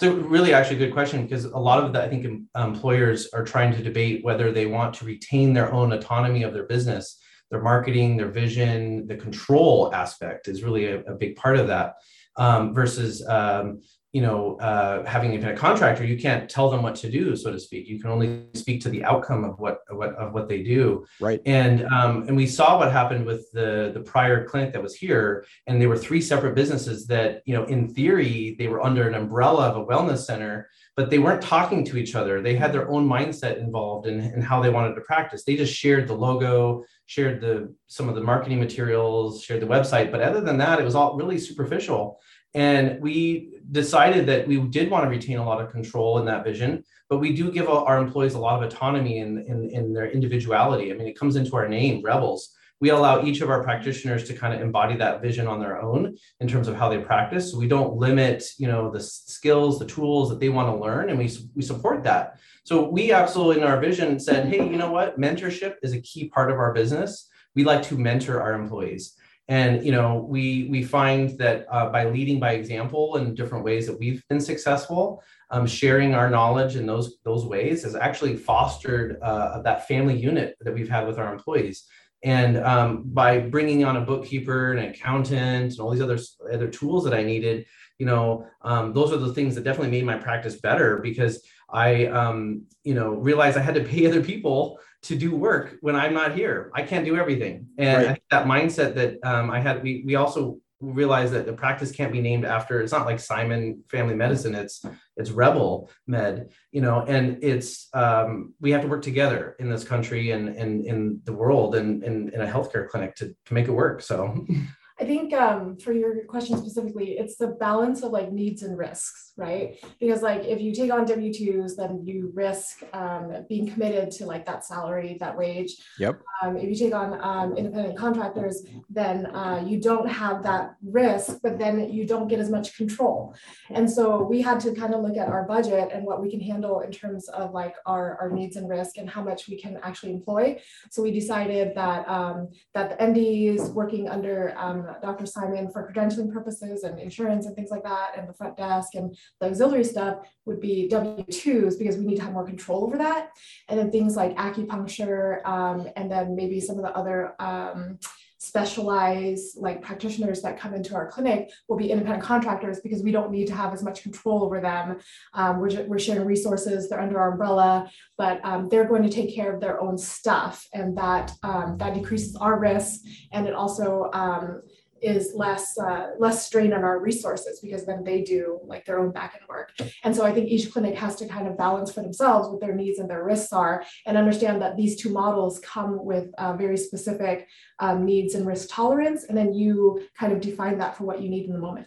So 0.00 0.14
really 0.14 0.54
actually 0.54 0.76
a 0.76 0.86
good 0.86 0.94
question 0.94 1.22
because 1.22 1.44
a 1.44 1.58
lot 1.58 1.84
of 1.84 1.92
that 1.92 2.04
i 2.04 2.08
think 2.08 2.46
employers 2.56 3.28
are 3.34 3.44
trying 3.44 3.74
to 3.74 3.82
debate 3.82 4.24
whether 4.24 4.50
they 4.50 4.64
want 4.64 4.94
to 4.94 5.04
retain 5.04 5.52
their 5.52 5.70
own 5.72 5.92
autonomy 5.92 6.42
of 6.42 6.54
their 6.54 6.64
business. 6.64 7.18
Their 7.50 7.62
marketing 7.62 8.16
their 8.16 8.30
vision 8.30 9.06
the 9.06 9.16
control 9.16 9.92
aspect 9.94 10.48
is 10.48 10.62
really 10.62 10.86
a, 10.86 11.00
a 11.00 11.14
big 11.14 11.36
part 11.36 11.56
of 11.56 11.66
that 11.66 11.96
um, 12.36 12.72
versus 12.72 13.26
um, 13.26 13.82
you 14.12 14.22
know, 14.22 14.56
uh, 14.56 15.04
having 15.04 15.44
a 15.44 15.54
contractor, 15.54 16.04
you 16.04 16.18
can't 16.18 16.50
tell 16.50 16.68
them 16.68 16.82
what 16.82 16.96
to 16.96 17.08
do, 17.08 17.36
so 17.36 17.52
to 17.52 17.60
speak. 17.60 17.86
You 17.86 18.00
can 18.00 18.10
only 18.10 18.46
speak 18.54 18.80
to 18.82 18.88
the 18.88 19.04
outcome 19.04 19.44
of 19.44 19.60
what 19.60 19.78
what 19.90 20.14
of 20.16 20.32
what 20.32 20.48
they 20.48 20.64
do. 20.64 21.06
Right. 21.20 21.40
And 21.46 21.84
um, 21.86 22.26
and 22.26 22.36
we 22.36 22.46
saw 22.46 22.76
what 22.76 22.90
happened 22.90 23.24
with 23.24 23.48
the 23.52 23.92
the 23.94 24.00
prior 24.00 24.44
clinic 24.44 24.72
that 24.72 24.82
was 24.82 24.96
here, 24.96 25.46
and 25.68 25.80
they 25.80 25.86
were 25.86 25.96
three 25.96 26.20
separate 26.20 26.56
businesses 26.56 27.06
that 27.06 27.42
you 27.46 27.54
know, 27.54 27.64
in 27.64 27.94
theory, 27.94 28.56
they 28.58 28.66
were 28.66 28.82
under 28.82 29.06
an 29.06 29.14
umbrella 29.14 29.68
of 29.68 29.76
a 29.76 29.86
wellness 29.86 30.24
center, 30.24 30.68
but 30.96 31.08
they 31.08 31.20
weren't 31.20 31.42
talking 31.42 31.84
to 31.84 31.96
each 31.96 32.16
other. 32.16 32.42
They 32.42 32.56
had 32.56 32.72
their 32.72 32.90
own 32.90 33.08
mindset 33.08 33.58
involved 33.58 34.08
in, 34.08 34.18
in 34.18 34.40
how 34.40 34.60
they 34.60 34.70
wanted 34.70 34.96
to 34.96 35.02
practice. 35.02 35.44
They 35.44 35.54
just 35.54 35.72
shared 35.72 36.08
the 36.08 36.14
logo, 36.14 36.84
shared 37.06 37.40
the 37.40 37.72
some 37.86 38.08
of 38.08 38.16
the 38.16 38.22
marketing 38.22 38.58
materials, 38.58 39.44
shared 39.44 39.62
the 39.62 39.66
website, 39.66 40.10
but 40.10 40.20
other 40.20 40.40
than 40.40 40.58
that, 40.58 40.80
it 40.80 40.84
was 40.84 40.96
all 40.96 41.16
really 41.16 41.38
superficial. 41.38 42.18
And 42.54 43.00
we 43.00 43.60
decided 43.70 44.26
that 44.26 44.48
we 44.48 44.58
did 44.58 44.90
want 44.90 45.04
to 45.04 45.10
retain 45.10 45.38
a 45.38 45.46
lot 45.46 45.60
of 45.60 45.70
control 45.70 46.18
in 46.18 46.26
that 46.26 46.44
vision, 46.44 46.84
but 47.08 47.18
we 47.18 47.32
do 47.32 47.52
give 47.52 47.68
our 47.68 47.98
employees 47.98 48.34
a 48.34 48.40
lot 48.40 48.60
of 48.60 48.68
autonomy 48.68 49.18
in, 49.18 49.44
in, 49.46 49.70
in 49.70 49.92
their 49.92 50.10
individuality. 50.10 50.92
I 50.92 50.96
mean, 50.96 51.06
it 51.06 51.18
comes 51.18 51.36
into 51.36 51.54
our 51.56 51.68
name, 51.68 52.02
Rebels. 52.02 52.52
We 52.80 52.88
allow 52.88 53.22
each 53.22 53.42
of 53.42 53.50
our 53.50 53.62
practitioners 53.62 54.24
to 54.24 54.34
kind 54.34 54.54
of 54.54 54.62
embody 54.62 54.96
that 54.96 55.20
vision 55.20 55.46
on 55.46 55.60
their 55.60 55.80
own 55.80 56.16
in 56.40 56.48
terms 56.48 56.66
of 56.66 56.76
how 56.76 56.88
they 56.88 56.98
practice. 56.98 57.52
So 57.52 57.58
we 57.58 57.68
don't 57.68 57.96
limit, 57.96 58.42
you 58.58 58.68
know, 58.68 58.90
the 58.90 59.00
skills, 59.00 59.78
the 59.78 59.86
tools 59.86 60.30
that 60.30 60.40
they 60.40 60.48
want 60.48 60.68
to 60.68 60.82
learn, 60.82 61.10
and 61.10 61.18
we, 61.18 61.30
we 61.54 61.62
support 61.62 62.02
that. 62.04 62.38
So 62.64 62.88
we 62.88 63.12
absolutely 63.12 63.58
in 63.58 63.68
our 63.68 63.78
vision 63.78 64.18
said, 64.18 64.48
hey, 64.48 64.58
you 64.58 64.76
know 64.76 64.90
what? 64.90 65.20
Mentorship 65.20 65.74
is 65.82 65.92
a 65.92 66.00
key 66.00 66.30
part 66.30 66.50
of 66.50 66.58
our 66.58 66.72
business. 66.72 67.28
We 67.54 67.64
like 67.64 67.82
to 67.84 67.98
mentor 67.98 68.40
our 68.40 68.54
employees 68.54 69.14
and 69.50 69.84
you 69.84 69.92
know 69.92 70.24
we 70.28 70.68
we 70.70 70.82
find 70.82 71.36
that 71.38 71.66
uh, 71.70 71.90
by 71.90 72.04
leading 72.04 72.40
by 72.40 72.52
example 72.52 73.16
in 73.16 73.34
different 73.34 73.64
ways 73.64 73.86
that 73.86 73.98
we've 73.98 74.22
been 74.28 74.40
successful 74.40 75.22
um, 75.50 75.66
sharing 75.66 76.14
our 76.14 76.30
knowledge 76.30 76.76
in 76.76 76.86
those 76.86 77.18
those 77.24 77.44
ways 77.44 77.82
has 77.82 77.96
actually 77.96 78.36
fostered 78.36 79.18
uh, 79.20 79.60
that 79.62 79.88
family 79.88 80.16
unit 80.16 80.56
that 80.60 80.72
we've 80.72 80.88
had 80.88 81.06
with 81.06 81.18
our 81.18 81.32
employees. 81.32 81.84
And 82.22 82.58
um, 82.58 83.04
by 83.06 83.38
bringing 83.38 83.82
on 83.84 83.96
a 83.96 84.02
bookkeeper, 84.02 84.72
an 84.72 84.90
accountant, 84.90 85.72
and 85.72 85.80
all 85.80 85.90
these 85.90 86.02
other 86.02 86.18
other 86.52 86.68
tools 86.68 87.02
that 87.04 87.14
I 87.14 87.22
needed, 87.22 87.66
you 87.98 88.06
know, 88.06 88.46
um, 88.62 88.92
those 88.92 89.12
are 89.12 89.16
the 89.16 89.32
things 89.32 89.54
that 89.54 89.64
definitely 89.64 89.90
made 89.90 90.04
my 90.04 90.16
practice 90.16 90.60
better 90.60 90.98
because 90.98 91.42
I, 91.72 92.06
um, 92.06 92.64
you 92.84 92.94
know, 92.94 93.10
realized 93.10 93.56
I 93.56 93.62
had 93.62 93.74
to 93.74 93.84
pay 93.84 94.06
other 94.08 94.22
people 94.22 94.78
to 95.02 95.16
do 95.16 95.34
work 95.34 95.76
when 95.80 95.96
I'm 95.96 96.14
not 96.14 96.34
here. 96.34 96.70
I 96.74 96.82
can't 96.82 97.04
do 97.04 97.16
everything, 97.16 97.68
and 97.78 98.06
right. 98.06 98.22
that 98.30 98.46
mindset 98.46 98.94
that 98.94 99.18
um, 99.24 99.50
I 99.50 99.60
had. 99.60 99.82
We 99.82 100.02
we 100.06 100.14
also 100.16 100.58
realized 100.80 101.34
that 101.34 101.44
the 101.44 101.52
practice 101.52 101.92
can't 101.92 102.12
be 102.12 102.20
named 102.20 102.44
after. 102.44 102.80
It's 102.80 102.92
not 102.92 103.06
like 103.06 103.20
Simon 103.20 103.84
Family 103.88 104.14
Medicine. 104.14 104.54
It's 104.54 104.84
it's 105.16 105.30
Rebel 105.30 105.90
Med, 106.06 106.50
you 106.72 106.80
know, 106.80 107.04
and 107.06 107.42
it's 107.42 107.88
um, 107.94 108.54
we 108.60 108.70
have 108.72 108.82
to 108.82 108.88
work 108.88 109.02
together 109.02 109.56
in 109.58 109.70
this 109.70 109.84
country 109.84 110.32
and 110.32 110.48
and 110.50 110.84
in 110.84 111.20
the 111.24 111.32
world 111.32 111.74
and 111.74 112.02
in 112.02 112.32
a 112.34 112.46
healthcare 112.46 112.88
clinic 112.88 113.14
to 113.16 113.34
to 113.46 113.54
make 113.54 113.68
it 113.68 113.72
work. 113.72 114.02
So. 114.02 114.46
I 115.00 115.04
think 115.06 115.32
um, 115.32 115.78
for 115.78 115.92
your 115.92 116.24
question 116.24 116.58
specifically, 116.58 117.12
it's 117.12 117.36
the 117.36 117.48
balance 117.48 118.02
of 118.02 118.12
like 118.12 118.30
needs 118.32 118.62
and 118.62 118.76
risks, 118.76 119.32
right? 119.34 119.82
Because 119.98 120.20
like 120.20 120.44
if 120.44 120.60
you 120.60 120.74
take 120.74 120.92
on 120.92 121.06
W 121.06 121.32
twos, 121.32 121.74
then 121.74 122.02
you 122.04 122.30
risk 122.34 122.82
um, 122.92 123.46
being 123.48 123.66
committed 123.66 124.10
to 124.12 124.26
like 124.26 124.44
that 124.44 124.66
salary, 124.66 125.16
that 125.18 125.38
wage. 125.38 125.76
Yep. 125.98 126.20
Um, 126.42 126.58
if 126.58 126.68
you 126.68 126.74
take 126.74 126.94
on 126.94 127.18
um, 127.22 127.56
independent 127.56 127.96
contractors, 127.96 128.62
then 128.90 129.26
uh, 129.34 129.64
you 129.66 129.80
don't 129.80 130.06
have 130.06 130.42
that 130.42 130.74
risk, 130.84 131.38
but 131.42 131.58
then 131.58 131.90
you 131.90 132.06
don't 132.06 132.28
get 132.28 132.38
as 132.38 132.50
much 132.50 132.76
control. 132.76 133.34
And 133.70 133.90
so 133.90 134.22
we 134.22 134.42
had 134.42 134.60
to 134.60 134.74
kind 134.74 134.92
of 134.92 135.00
look 135.00 135.16
at 135.16 135.28
our 135.28 135.44
budget 135.44 135.88
and 135.94 136.04
what 136.04 136.20
we 136.20 136.30
can 136.30 136.40
handle 136.40 136.80
in 136.80 136.92
terms 136.92 137.26
of 137.30 137.54
like 137.54 137.74
our, 137.86 138.18
our 138.20 138.30
needs 138.30 138.56
and 138.56 138.68
risk 138.68 138.98
and 138.98 139.08
how 139.08 139.22
much 139.22 139.48
we 139.48 139.58
can 139.58 139.78
actually 139.82 140.12
employ. 140.12 140.60
So 140.90 141.02
we 141.02 141.10
decided 141.10 141.74
that 141.74 142.06
um, 142.06 142.48
that 142.74 142.90
the 142.90 142.96
NDs 143.02 143.72
working 143.72 144.06
under 144.06 144.54
um, 144.90 144.96
Dr. 145.02 145.26
Simon 145.26 145.70
for 145.70 145.90
credentialing 145.90 146.32
purposes 146.32 146.82
and 146.82 146.98
insurance 146.98 147.46
and 147.46 147.54
things 147.54 147.70
like 147.70 147.82
that, 147.84 148.12
and 148.16 148.28
the 148.28 148.34
front 148.34 148.56
desk 148.56 148.94
and 148.94 149.16
the 149.40 149.46
auxiliary 149.46 149.84
stuff 149.84 150.18
would 150.46 150.60
be 150.60 150.88
W-2s 150.88 151.78
because 151.78 151.96
we 151.96 152.06
need 152.06 152.16
to 152.16 152.22
have 152.22 152.32
more 152.32 152.46
control 152.46 152.84
over 152.84 152.96
that. 152.98 153.30
And 153.68 153.78
then 153.78 153.90
things 153.90 154.16
like 154.16 154.36
acupuncture 154.36 155.44
um, 155.46 155.88
and 155.96 156.10
then 156.10 156.34
maybe 156.34 156.60
some 156.60 156.76
of 156.76 156.82
the 156.82 156.96
other 156.96 157.34
um, 157.40 157.98
specialized 158.40 159.58
like 159.58 159.82
practitioners 159.82 160.40
that 160.40 160.58
come 160.58 160.72
into 160.72 160.94
our 160.94 161.10
clinic 161.10 161.50
will 161.68 161.76
be 161.76 161.90
independent 161.90 162.24
contractors 162.24 162.80
because 162.80 163.02
we 163.02 163.12
don't 163.12 163.30
need 163.30 163.46
to 163.46 163.54
have 163.54 163.74
as 163.74 163.82
much 163.82 164.02
control 164.02 164.42
over 164.42 164.62
them. 164.62 164.98
Um, 165.34 165.60
we're, 165.60 165.84
we're 165.84 165.98
sharing 165.98 166.26
resources, 166.26 166.88
they're 166.88 167.00
under 167.00 167.20
our 167.20 167.32
umbrella, 167.32 167.90
but 168.16 168.42
um, 168.42 168.70
they're 168.70 168.88
going 168.88 169.02
to 169.02 169.10
take 169.10 169.34
care 169.34 169.52
of 169.52 169.60
their 169.60 169.78
own 169.78 169.98
stuff 169.98 170.66
and 170.72 170.96
that, 170.96 171.32
um, 171.42 171.76
that 171.76 171.92
decreases 171.92 172.34
our 172.36 172.58
risk 172.58 173.00
and 173.30 173.46
it 173.46 173.52
also 173.52 174.08
um, 174.14 174.62
is 175.02 175.32
less 175.34 175.78
uh, 175.78 176.10
less 176.18 176.46
strain 176.46 176.72
on 176.72 176.84
our 176.84 177.00
resources 177.00 177.60
because 177.60 177.86
then 177.86 178.04
they 178.04 178.22
do 178.22 178.60
like 178.64 178.84
their 178.84 178.98
own 178.98 179.10
back 179.10 179.34
end 179.34 179.44
work. 179.48 179.72
And 180.04 180.14
so 180.14 180.24
I 180.24 180.32
think 180.32 180.48
each 180.48 180.72
clinic 180.72 180.96
has 180.96 181.16
to 181.16 181.26
kind 181.26 181.46
of 181.46 181.56
balance 181.56 181.92
for 181.92 182.02
themselves 182.02 182.48
what 182.48 182.60
their 182.60 182.74
needs 182.74 182.98
and 182.98 183.08
their 183.08 183.24
risks 183.24 183.52
are, 183.52 183.84
and 184.06 184.16
understand 184.16 184.60
that 184.62 184.76
these 184.76 185.00
two 185.00 185.10
models 185.10 185.58
come 185.60 186.04
with 186.04 186.28
uh, 186.38 186.54
very 186.54 186.76
specific 186.76 187.48
um, 187.78 188.04
needs 188.04 188.34
and 188.34 188.46
risk 188.46 188.68
tolerance, 188.70 189.24
and 189.24 189.36
then 189.36 189.52
you 189.54 190.02
kind 190.18 190.32
of 190.32 190.40
define 190.40 190.78
that 190.78 190.96
for 190.96 191.04
what 191.04 191.20
you 191.22 191.28
need 191.28 191.46
in 191.46 191.52
the 191.52 191.58
moment. 191.58 191.86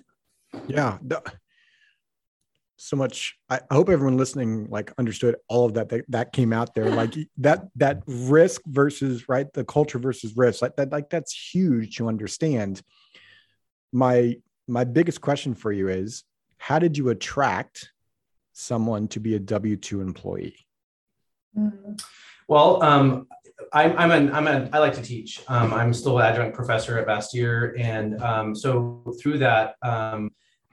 Yeah. 0.67 0.97
So 2.77 2.97
much. 2.97 3.35
I 3.49 3.61
hope 3.71 3.87
everyone 3.89 4.17
listening 4.17 4.67
like 4.69 4.91
understood 4.97 5.37
all 5.47 5.65
of 5.65 5.73
that, 5.75 5.89
that 5.89 6.03
that 6.09 6.33
came 6.33 6.51
out 6.51 6.75
there. 6.75 6.89
Like 6.95 7.15
that 7.37 7.67
that 7.77 8.03
risk 8.05 8.61
versus 8.65 9.29
right 9.29 9.51
the 9.53 9.63
culture 9.63 9.99
versus 9.99 10.33
risk. 10.35 10.61
Like 10.61 10.75
that 10.75 10.91
like 10.91 11.09
that's 11.09 11.33
huge 11.53 11.95
to 11.97 12.07
understand 12.07 12.81
my 13.93 14.35
my 14.67 14.83
biggest 14.83 15.21
question 15.21 15.53
for 15.53 15.71
you 15.71 15.87
is 15.87 16.23
how 16.57 16.79
did 16.79 16.97
you 16.97 17.09
attract 17.09 17.91
someone 18.51 19.07
to 19.07 19.19
be 19.19 19.35
a 19.35 19.39
w2 19.39 20.01
employee 20.01 20.57
well 22.47 22.81
um, 22.83 23.27
I'm, 23.71 23.97
I'm 23.97 24.11
an 24.11 24.33
I'm 24.33 24.47
a 24.47 24.69
I 24.73 24.79
like 24.79 24.93
to 24.95 25.01
teach. 25.01 25.41
Um, 25.47 25.73
I'm 25.73 25.93
still 25.93 26.19
adjunct 26.19 26.55
professor 26.55 26.97
at 26.99 27.07
Bastyr, 27.07 27.79
and 27.79 28.21
um, 28.21 28.55
so 28.55 29.13
through 29.21 29.39
that, 29.39 29.75
um, 29.81 30.31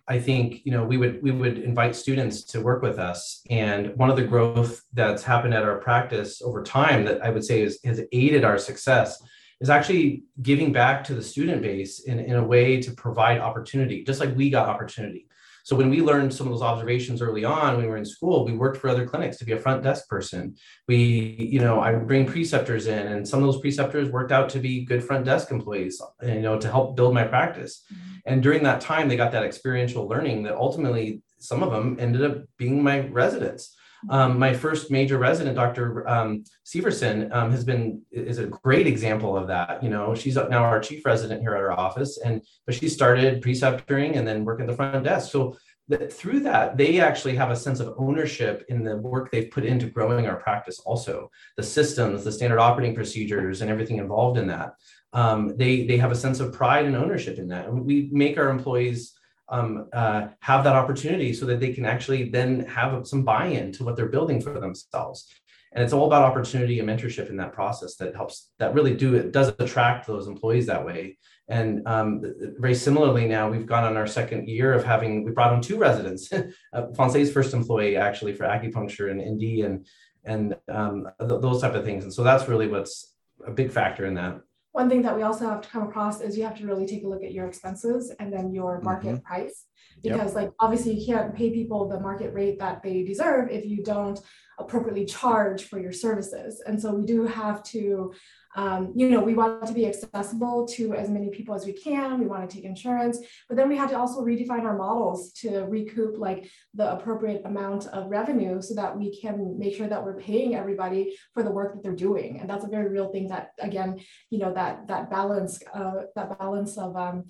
I 0.08 0.18
think 0.18 0.62
you 0.64 0.72
know 0.72 0.84
we 0.84 0.96
would 0.96 1.22
we 1.22 1.30
would 1.30 1.58
invite 1.58 1.94
students 1.94 2.44
to 2.44 2.60
work 2.60 2.82
with 2.82 2.98
us. 2.98 3.42
And 3.48 3.96
one 3.96 4.10
of 4.10 4.16
the 4.16 4.24
growth 4.24 4.82
that's 4.92 5.22
happened 5.22 5.54
at 5.54 5.62
our 5.62 5.78
practice 5.78 6.42
over 6.42 6.62
time 6.62 7.04
that 7.04 7.22
I 7.24 7.30
would 7.30 7.44
say 7.44 7.62
is, 7.62 7.78
has 7.84 8.02
aided 8.12 8.44
our 8.44 8.58
success 8.58 9.22
is 9.60 9.70
actually 9.70 10.24
giving 10.40 10.72
back 10.72 11.04
to 11.04 11.14
the 11.14 11.22
student 11.22 11.62
base 11.62 12.00
in, 12.00 12.18
in 12.18 12.36
a 12.36 12.44
way 12.44 12.80
to 12.80 12.92
provide 12.92 13.38
opportunity, 13.38 14.04
just 14.04 14.20
like 14.20 14.34
we 14.34 14.50
got 14.50 14.68
opportunity. 14.68 15.26
So 15.62 15.76
when 15.76 15.90
we 15.90 16.00
learned 16.00 16.32
some 16.32 16.46
of 16.46 16.52
those 16.52 16.62
observations 16.62 17.20
early 17.20 17.44
on 17.44 17.76
when 17.76 17.84
we 17.84 17.90
were 17.90 17.98
in 17.98 18.04
school, 18.04 18.44
we 18.44 18.52
worked 18.52 18.78
for 18.78 18.88
other 18.88 19.06
clinics 19.06 19.36
to 19.38 19.44
be 19.44 19.52
a 19.52 19.58
front 19.58 19.82
desk 19.82 20.08
person. 20.08 20.56
We, 20.88 21.36
you 21.38 21.60
know, 21.60 21.80
I 21.80 21.92
would 21.92 22.06
bring 22.06 22.26
preceptors 22.26 22.86
in, 22.86 23.06
and 23.06 23.28
some 23.28 23.40
of 23.40 23.46
those 23.46 23.60
preceptors 23.60 24.10
worked 24.10 24.32
out 24.32 24.48
to 24.50 24.58
be 24.58 24.84
good 24.84 25.04
front 25.04 25.26
desk 25.26 25.50
employees, 25.50 26.00
you 26.22 26.40
know, 26.40 26.58
to 26.58 26.70
help 26.70 26.96
build 26.96 27.14
my 27.14 27.24
practice. 27.24 27.84
Mm-hmm. 27.92 28.16
And 28.26 28.42
during 28.42 28.62
that 28.62 28.80
time, 28.80 29.08
they 29.08 29.16
got 29.16 29.32
that 29.32 29.44
experiential 29.44 30.08
learning 30.08 30.44
that 30.44 30.54
ultimately 30.54 31.22
some 31.38 31.62
of 31.62 31.70
them 31.70 31.96
ended 32.00 32.24
up 32.24 32.38
being 32.56 32.82
my 32.82 33.00
residents. 33.08 33.76
Um, 34.08 34.38
my 34.38 34.54
first 34.54 34.90
major 34.90 35.18
resident, 35.18 35.56
Dr. 35.56 36.08
Um, 36.08 36.44
Severson, 36.64 37.32
um, 37.34 37.50
has 37.50 37.64
been 37.64 38.02
is 38.10 38.38
a 38.38 38.46
great 38.46 38.86
example 38.86 39.36
of 39.36 39.48
that. 39.48 39.82
You 39.82 39.90
know, 39.90 40.14
she's 40.14 40.36
now 40.36 40.64
our 40.64 40.80
chief 40.80 41.04
resident 41.04 41.42
here 41.42 41.54
at 41.54 41.60
our 41.60 41.72
office, 41.72 42.18
and 42.18 42.42
but 42.66 42.74
she 42.74 42.88
started 42.88 43.42
preceptoring 43.42 44.16
and 44.16 44.26
then 44.26 44.44
working 44.44 44.64
at 44.64 44.70
the 44.70 44.76
front 44.76 45.04
desk. 45.04 45.30
So 45.30 45.56
that 45.88 46.12
through 46.12 46.40
that, 46.40 46.76
they 46.76 47.00
actually 47.00 47.34
have 47.34 47.50
a 47.50 47.56
sense 47.56 47.80
of 47.80 47.94
ownership 47.98 48.64
in 48.68 48.84
the 48.84 48.96
work 48.96 49.30
they've 49.30 49.50
put 49.50 49.64
into 49.64 49.86
growing 49.90 50.26
our 50.26 50.36
practice. 50.36 50.78
Also, 50.86 51.30
the 51.56 51.62
systems, 51.62 52.22
the 52.24 52.32
standard 52.32 52.60
operating 52.60 52.94
procedures, 52.94 53.60
and 53.60 53.70
everything 53.70 53.98
involved 53.98 54.38
in 54.38 54.46
that. 54.46 54.74
Um, 55.12 55.56
they 55.56 55.86
they 55.86 55.98
have 55.98 56.12
a 56.12 56.16
sense 56.16 56.40
of 56.40 56.52
pride 56.52 56.86
and 56.86 56.96
ownership 56.96 57.38
in 57.38 57.48
that, 57.48 57.72
we 57.72 58.08
make 58.12 58.38
our 58.38 58.48
employees 58.48 59.12
um, 59.50 59.88
uh, 59.92 60.28
have 60.40 60.64
that 60.64 60.76
opportunity 60.76 61.32
so 61.32 61.44
that 61.46 61.60
they 61.60 61.72
can 61.72 61.84
actually 61.84 62.30
then 62.30 62.60
have 62.66 63.06
some 63.06 63.24
buy-in 63.24 63.72
to 63.72 63.84
what 63.84 63.96
they're 63.96 64.06
building 64.08 64.40
for 64.40 64.58
themselves. 64.58 65.28
And 65.72 65.84
it's 65.84 65.92
all 65.92 66.06
about 66.06 66.22
opportunity 66.22 66.80
and 66.80 66.88
mentorship 66.88 67.30
in 67.30 67.36
that 67.36 67.52
process 67.52 67.94
that 67.96 68.14
helps 68.14 68.50
that 68.58 68.74
really 68.74 68.94
do 68.94 69.14
it 69.14 69.32
does 69.32 69.52
attract 69.58 70.06
those 70.06 70.26
employees 70.26 70.66
that 70.66 70.84
way. 70.84 71.18
And 71.48 71.86
um, 71.86 72.22
very 72.58 72.74
similarly 72.74 73.26
now 73.26 73.48
we've 73.48 73.66
gone 73.66 73.84
on 73.84 73.96
our 73.96 74.06
second 74.06 74.48
year 74.48 74.72
of 74.72 74.84
having 74.84 75.24
we 75.24 75.30
brought 75.30 75.52
on 75.52 75.60
two 75.60 75.78
residents. 75.78 76.30
Uh, 76.72 76.86
Fonse's 76.94 77.32
first 77.32 77.52
employee 77.52 77.96
actually 77.96 78.32
for 78.32 78.44
acupuncture 78.44 79.10
and 79.10 79.20
ND 79.20 79.64
and 79.64 79.86
and 80.24 80.56
um, 80.68 81.08
th- 81.18 81.40
those 81.40 81.60
type 81.60 81.74
of 81.74 81.84
things. 81.84 82.04
And 82.04 82.12
so 82.12 82.22
that's 82.22 82.48
really 82.48 82.68
what's 82.68 83.12
a 83.44 83.50
big 83.50 83.72
factor 83.72 84.06
in 84.06 84.14
that 84.14 84.40
one 84.72 84.88
thing 84.88 85.02
that 85.02 85.16
we 85.16 85.22
also 85.22 85.48
have 85.48 85.62
to 85.62 85.68
come 85.68 85.82
across 85.82 86.20
is 86.20 86.36
you 86.36 86.44
have 86.44 86.56
to 86.58 86.66
really 86.66 86.86
take 86.86 87.04
a 87.04 87.08
look 87.08 87.24
at 87.24 87.32
your 87.32 87.46
expenses 87.46 88.12
and 88.20 88.32
then 88.32 88.52
your 88.52 88.80
market 88.82 89.16
mm-hmm. 89.16 89.26
price 89.26 89.66
because 90.02 90.28
yep. 90.28 90.34
like 90.34 90.50
obviously 90.60 90.94
you 90.94 91.06
can't 91.06 91.34
pay 91.34 91.50
people 91.50 91.88
the 91.88 92.00
market 92.00 92.32
rate 92.32 92.58
that 92.58 92.82
they 92.82 93.02
deserve 93.02 93.50
if 93.50 93.64
you 93.66 93.82
don't 93.82 94.20
appropriately 94.58 95.04
charge 95.04 95.64
for 95.64 95.78
your 95.78 95.92
services 95.92 96.62
and 96.66 96.80
so 96.80 96.94
we 96.94 97.04
do 97.04 97.26
have 97.26 97.62
to 97.62 98.12
um, 98.56 98.92
you 98.96 99.08
know, 99.08 99.22
we 99.22 99.34
want 99.34 99.66
to 99.66 99.72
be 99.72 99.86
accessible 99.86 100.66
to 100.68 100.94
as 100.94 101.08
many 101.08 101.30
people 101.30 101.54
as 101.54 101.66
we 101.66 101.72
can. 101.72 102.18
We 102.18 102.26
want 102.26 102.48
to 102.48 102.54
take 102.54 102.64
insurance, 102.64 103.18
but 103.48 103.56
then 103.56 103.68
we 103.68 103.76
had 103.76 103.90
to 103.90 103.98
also 103.98 104.22
redefine 104.22 104.64
our 104.64 104.76
models 104.76 105.32
to 105.34 105.60
recoup 105.60 106.18
like 106.18 106.50
the 106.74 106.92
appropriate 106.92 107.42
amount 107.44 107.86
of 107.88 108.10
revenue 108.10 108.60
so 108.60 108.74
that 108.74 108.96
we 108.96 109.20
can 109.20 109.56
make 109.58 109.76
sure 109.76 109.88
that 109.88 110.04
we're 110.04 110.18
paying 110.18 110.56
everybody 110.56 111.16
for 111.32 111.42
the 111.42 111.50
work 111.50 111.74
that 111.74 111.82
they're 111.82 111.94
doing. 111.94 112.40
And 112.40 112.50
that's 112.50 112.64
a 112.64 112.68
very 112.68 112.88
real 112.88 113.12
thing 113.12 113.28
that, 113.28 113.50
again, 113.60 114.00
you 114.30 114.40
know, 114.40 114.52
that 114.54 114.88
that 114.88 115.10
balance, 115.10 115.62
uh, 115.72 116.02
that 116.16 116.38
balance 116.38 116.76
of, 116.76 116.96
um, 116.96 117.24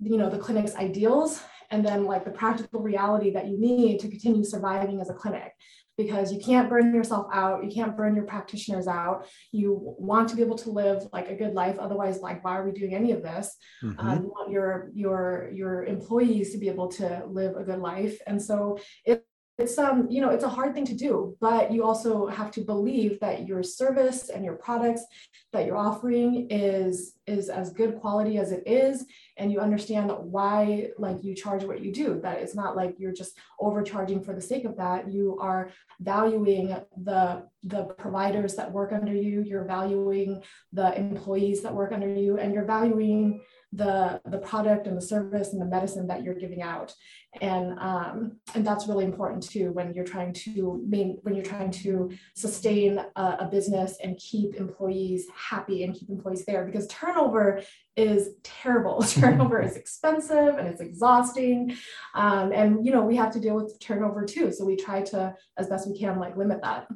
you 0.00 0.16
know, 0.16 0.30
the 0.30 0.38
clinic's 0.38 0.74
ideals 0.76 1.42
and 1.70 1.84
then 1.84 2.04
like 2.04 2.24
the 2.24 2.30
practical 2.30 2.80
reality 2.80 3.30
that 3.32 3.48
you 3.48 3.58
need 3.58 3.98
to 4.00 4.08
continue 4.08 4.44
surviving 4.44 5.00
as 5.00 5.10
a 5.10 5.14
clinic 5.14 5.52
because 5.96 6.32
you 6.32 6.38
can't 6.38 6.68
burn 6.68 6.94
yourself 6.94 7.26
out 7.32 7.64
you 7.64 7.70
can't 7.70 7.96
burn 7.96 8.14
your 8.14 8.24
practitioners 8.24 8.86
out. 8.86 9.26
You 9.52 9.78
want 9.98 10.28
to 10.28 10.36
be 10.36 10.42
able 10.42 10.58
to 10.58 10.70
live 10.70 11.02
like 11.12 11.28
a 11.28 11.34
good 11.34 11.54
life 11.54 11.78
otherwise 11.78 12.20
like 12.20 12.44
why 12.44 12.58
are 12.58 12.64
we 12.64 12.72
doing 12.72 12.94
any 12.94 13.12
of 13.12 13.22
this? 13.22 13.56
Mm-hmm. 13.82 14.00
um, 14.00 14.22
you 14.22 14.28
want 14.28 14.50
your 14.50 14.90
your 14.94 15.50
your 15.52 15.84
employees 15.84 16.52
to 16.52 16.58
be 16.58 16.68
able 16.68 16.88
to 16.92 17.22
live 17.28 17.56
a 17.56 17.64
good 17.64 17.80
life. 17.80 18.18
And 18.26 18.40
so 18.40 18.78
it 19.04 19.24
it's 19.58 19.78
um 19.78 20.08
you 20.10 20.20
know 20.20 20.30
it's 20.30 20.44
a 20.44 20.48
hard 20.48 20.74
thing 20.74 20.84
to 20.84 20.94
do 20.94 21.36
but 21.40 21.72
you 21.72 21.84
also 21.84 22.26
have 22.26 22.50
to 22.50 22.60
believe 22.60 23.20
that 23.20 23.46
your 23.46 23.62
service 23.62 24.28
and 24.28 24.44
your 24.44 24.54
products 24.54 25.04
that 25.52 25.64
you're 25.64 25.76
offering 25.76 26.48
is 26.50 27.14
is 27.26 27.48
as 27.48 27.70
good 27.70 28.00
quality 28.00 28.38
as 28.38 28.50
it 28.50 28.62
is 28.66 29.06
and 29.36 29.50
you 29.50 29.60
understand 29.60 30.10
why 30.10 30.88
like 30.98 31.24
you 31.24 31.34
charge 31.34 31.64
what 31.64 31.80
you 31.80 31.92
do. 31.92 32.20
That 32.22 32.38
it's 32.38 32.54
not 32.54 32.76
like 32.76 32.94
you're 32.98 33.12
just 33.12 33.38
overcharging 33.58 34.22
for 34.22 34.32
the 34.32 34.40
sake 34.40 34.64
of 34.64 34.76
that. 34.76 35.10
You 35.10 35.38
are 35.40 35.70
valuing 36.00 36.76
the 36.96 37.44
the 37.62 37.84
providers 37.84 38.54
that 38.56 38.70
work 38.70 38.92
under 38.92 39.12
you. 39.12 39.42
You're 39.42 39.64
valuing 39.64 40.42
the 40.72 40.96
employees 40.96 41.62
that 41.62 41.74
work 41.74 41.92
under 41.92 42.12
you 42.12 42.38
and 42.38 42.54
you're 42.54 42.64
valuing 42.64 43.40
the 43.74 44.20
the 44.26 44.38
product 44.38 44.86
and 44.86 44.96
the 44.96 45.02
service 45.02 45.52
and 45.52 45.60
the 45.60 45.66
medicine 45.66 46.06
that 46.06 46.22
you're 46.22 46.34
giving 46.34 46.62
out. 46.62 46.94
And 47.40 47.78
um, 47.80 48.36
and 48.54 48.64
that's 48.64 48.86
really 48.86 49.04
important 49.04 49.42
too 49.42 49.72
when 49.72 49.92
you're 49.92 50.04
trying 50.04 50.32
to 50.32 50.82
main, 50.86 51.18
when 51.22 51.34
you're 51.34 51.44
trying 51.44 51.72
to 51.72 52.12
sustain 52.36 52.98
a, 53.16 53.22
a, 53.40 53.48
business 53.50 53.98
and 54.02 54.16
keep 54.18 54.54
employees 54.54 55.26
happy 55.34 55.82
and 55.82 55.94
keep 55.94 56.08
employees 56.08 56.44
there 56.44 56.64
because 56.64 56.86
turnover 56.86 57.60
is 57.96 58.30
terrible. 58.44 59.02
Turnover 59.02 59.60
is 59.60 59.76
expensive 59.76 60.58
and 60.58 60.68
it's 60.68 60.80
exhausting. 60.80 61.76
Um, 62.14 62.52
and 62.52 62.86
you 62.86 62.92
know 62.92 63.02
we 63.02 63.16
have 63.16 63.32
to 63.32 63.40
deal 63.40 63.56
with 63.56 63.78
turnover 63.80 64.24
too. 64.24 64.52
So 64.52 64.64
we 64.64 64.76
try 64.76 65.02
to 65.02 65.34
as 65.56 65.68
best 65.68 65.88
we 65.88 65.98
can 65.98 66.20
like 66.20 66.36
limit 66.36 66.60
that 66.62 66.86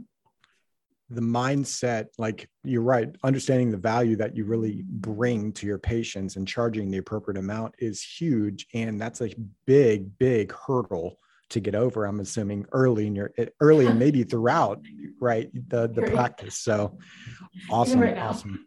the 1.10 1.20
mindset 1.20 2.06
like 2.18 2.48
you're 2.64 2.82
right 2.82 3.14
understanding 3.24 3.70
the 3.70 3.78
value 3.78 4.14
that 4.16 4.36
you 4.36 4.44
really 4.44 4.84
bring 4.86 5.52
to 5.52 5.66
your 5.66 5.78
patients 5.78 6.36
and 6.36 6.46
charging 6.46 6.90
the 6.90 6.98
appropriate 6.98 7.38
amount 7.38 7.74
is 7.78 8.02
huge 8.02 8.66
and 8.74 9.00
that's 9.00 9.22
a 9.22 9.30
big 9.66 10.16
big 10.18 10.52
hurdle 10.52 11.18
to 11.48 11.60
get 11.60 11.74
over 11.74 12.04
i'm 12.04 12.20
assuming 12.20 12.66
early 12.72 13.06
in 13.06 13.14
your 13.14 13.32
early 13.60 13.86
and 13.86 13.98
maybe 13.98 14.22
throughout 14.24 14.80
right 15.20 15.50
the 15.70 15.88
the 15.88 16.02
practice 16.02 16.58
so 16.58 16.98
awesome 17.70 18.00
right 18.00 18.18
awesome. 18.18 18.64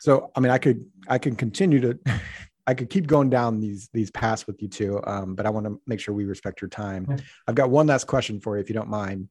So 0.00 0.32
i 0.34 0.40
mean 0.40 0.50
i 0.50 0.58
could 0.58 0.84
i 1.08 1.18
can 1.18 1.36
continue 1.36 1.80
to 1.80 1.98
I 2.66 2.74
could 2.74 2.90
keep 2.90 3.08
going 3.08 3.30
down 3.30 3.58
these 3.58 3.88
these 3.92 4.12
paths 4.12 4.46
with 4.46 4.62
you 4.62 4.68
too, 4.68 5.00
um, 5.04 5.34
but 5.34 5.44
I 5.44 5.50
want 5.50 5.66
to 5.66 5.80
make 5.88 5.98
sure 5.98 6.14
we 6.14 6.24
respect 6.24 6.60
your 6.60 6.68
time. 6.68 7.16
I've 7.48 7.56
got 7.56 7.70
one 7.70 7.88
last 7.88 8.06
question 8.06 8.38
for 8.38 8.54
you, 8.56 8.62
if 8.62 8.68
you 8.68 8.74
don't 8.74 8.88
mind 8.88 9.28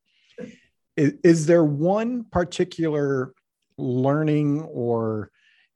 is, 1.00 1.14
is 1.24 1.46
there 1.46 1.64
one 1.64 2.26
particular 2.26 3.34
learning 3.78 4.62
or 4.64 5.32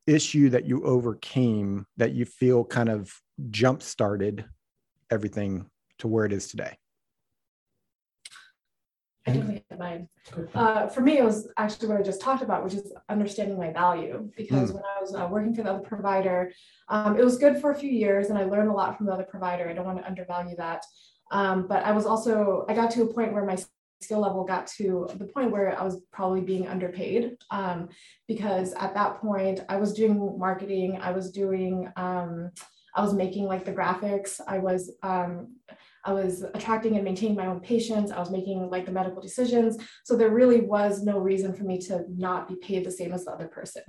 issue 0.05 0.49
that 0.49 0.65
you 0.65 0.83
overcame 0.83 1.85
that 1.95 2.11
you 2.11 2.25
feel 2.25 2.65
kind 2.65 2.89
of 2.89 3.13
jump 3.49 3.81
started 3.81 4.45
everything 5.09 5.65
to 5.99 6.09
where 6.09 6.25
it 6.25 6.33
is 6.33 6.47
today? 6.47 6.77
I 9.25 9.31
definitely 9.31 9.63
have 9.69 9.79
mine. 9.79 10.09
Uh, 10.53 10.87
for 10.87 10.99
me, 10.99 11.17
it 11.17 11.23
was 11.23 11.47
actually 11.55 11.87
what 11.87 11.97
I 11.97 12.01
just 12.03 12.19
talked 12.19 12.43
about, 12.43 12.61
which 12.61 12.73
is 12.73 12.91
understanding 13.07 13.57
my 13.57 13.71
value. 13.71 14.29
Because 14.35 14.71
mm. 14.71 14.75
when 14.75 14.83
I 14.83 14.99
was 14.99 15.15
uh, 15.15 15.25
working 15.31 15.55
for 15.55 15.63
the 15.63 15.69
other 15.69 15.79
provider, 15.79 16.51
um, 16.89 17.17
it 17.17 17.23
was 17.23 17.37
good 17.37 17.61
for 17.61 17.71
a 17.71 17.75
few 17.75 17.89
years, 17.89 18.27
and 18.27 18.37
I 18.37 18.43
learned 18.43 18.69
a 18.69 18.73
lot 18.73 18.97
from 18.97 19.05
the 19.05 19.13
other 19.13 19.23
provider. 19.23 19.69
I 19.69 19.73
don't 19.73 19.85
want 19.85 19.99
to 19.99 20.05
undervalue 20.05 20.57
that. 20.57 20.83
Um, 21.31 21.67
but 21.67 21.85
I 21.85 21.93
was 21.93 22.05
also 22.05 22.65
I 22.67 22.73
got 22.73 22.91
to 22.91 23.03
a 23.03 23.13
point 23.13 23.31
where 23.31 23.45
my 23.45 23.57
skill 24.01 24.19
level 24.19 24.43
got 24.43 24.67
to 24.67 25.07
the 25.15 25.25
point 25.25 25.51
where 25.51 25.79
I 25.79 25.83
was 25.83 26.01
probably 26.11 26.41
being 26.41 26.67
underpaid 26.67 27.37
um, 27.51 27.89
because 28.27 28.73
at 28.73 28.93
that 28.93 29.21
point 29.21 29.61
I 29.69 29.77
was 29.77 29.93
doing 29.93 30.37
marketing, 30.37 30.99
I 31.01 31.11
was 31.11 31.31
doing, 31.31 31.91
um, 31.95 32.51
I 32.95 33.01
was 33.01 33.13
making 33.13 33.45
like 33.45 33.65
the 33.65 33.73
graphics, 33.73 34.39
I 34.47 34.59
was, 34.59 34.91
um, 35.01 35.55
I 36.05 36.11
was 36.11 36.43
attracting 36.43 36.95
and 36.95 37.05
maintaining 37.05 37.37
my 37.37 37.47
own 37.47 37.61
patients, 37.61 38.11
I 38.11 38.19
was 38.19 38.29
making 38.29 38.69
like 38.69 38.85
the 38.85 38.91
medical 38.91 39.21
decisions. 39.21 39.77
So 40.03 40.15
there 40.15 40.29
really 40.29 40.61
was 40.61 41.01
no 41.01 41.17
reason 41.17 41.53
for 41.53 41.63
me 41.63 41.79
to 41.79 42.03
not 42.09 42.47
be 42.47 42.55
paid 42.55 42.85
the 42.85 42.91
same 42.91 43.13
as 43.13 43.25
the 43.25 43.31
other 43.31 43.47
person. 43.47 43.83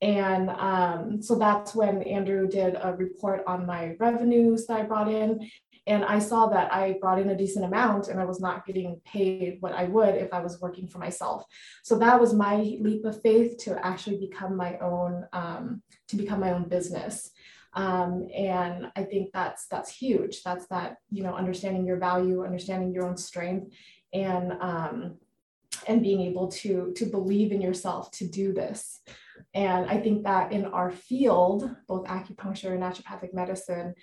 And 0.00 0.48
um, 0.50 1.20
so 1.20 1.34
that's 1.34 1.74
when 1.74 2.02
Andrew 2.02 2.48
did 2.48 2.76
a 2.80 2.94
report 2.94 3.42
on 3.46 3.66
my 3.66 3.94
revenues 4.00 4.66
that 4.66 4.80
I 4.80 4.82
brought 4.84 5.10
in. 5.10 5.50
And 5.90 6.04
I 6.04 6.20
saw 6.20 6.46
that 6.46 6.72
I 6.72 6.98
brought 7.00 7.18
in 7.18 7.30
a 7.30 7.36
decent 7.36 7.64
amount 7.64 8.06
and 8.06 8.20
I 8.20 8.24
was 8.24 8.40
not 8.40 8.64
getting 8.64 9.00
paid 9.04 9.56
what 9.58 9.72
I 9.72 9.84
would 9.84 10.14
if 10.14 10.32
I 10.32 10.38
was 10.38 10.60
working 10.60 10.86
for 10.86 10.98
myself. 10.98 11.44
So 11.82 11.98
that 11.98 12.20
was 12.20 12.32
my 12.32 12.58
leap 12.80 13.04
of 13.04 13.20
faith 13.22 13.58
to 13.64 13.84
actually 13.84 14.18
become 14.18 14.56
my 14.56 14.78
own, 14.78 15.26
um, 15.32 15.82
to 16.06 16.16
become 16.16 16.38
my 16.38 16.52
own 16.52 16.68
business. 16.68 17.32
Um, 17.72 18.28
and 18.32 18.92
I 18.94 19.02
think 19.02 19.30
that's 19.32 19.66
that's 19.66 19.90
huge. 19.90 20.44
That's 20.44 20.66
that 20.68 20.98
you 21.10 21.24
know 21.24 21.34
understanding 21.34 21.86
your 21.86 21.98
value, 21.98 22.44
understanding 22.44 22.92
your 22.92 23.06
own 23.08 23.16
strength, 23.16 23.74
and 24.12 24.52
um, 24.60 25.16
and 25.88 26.02
being 26.02 26.20
able 26.20 26.48
to 26.62 26.92
to 26.96 27.04
believe 27.06 27.50
in 27.50 27.60
yourself 27.60 28.10
to 28.12 28.28
do 28.28 28.52
this. 28.52 29.00
And 29.54 29.88
I 29.88 29.98
think 29.98 30.24
that 30.24 30.52
in 30.52 30.66
our 30.66 30.90
field, 30.90 31.68
both 31.88 32.04
acupuncture 32.06 32.72
and 32.72 32.82
naturopathic 32.82 33.32
medicine, 33.34 33.94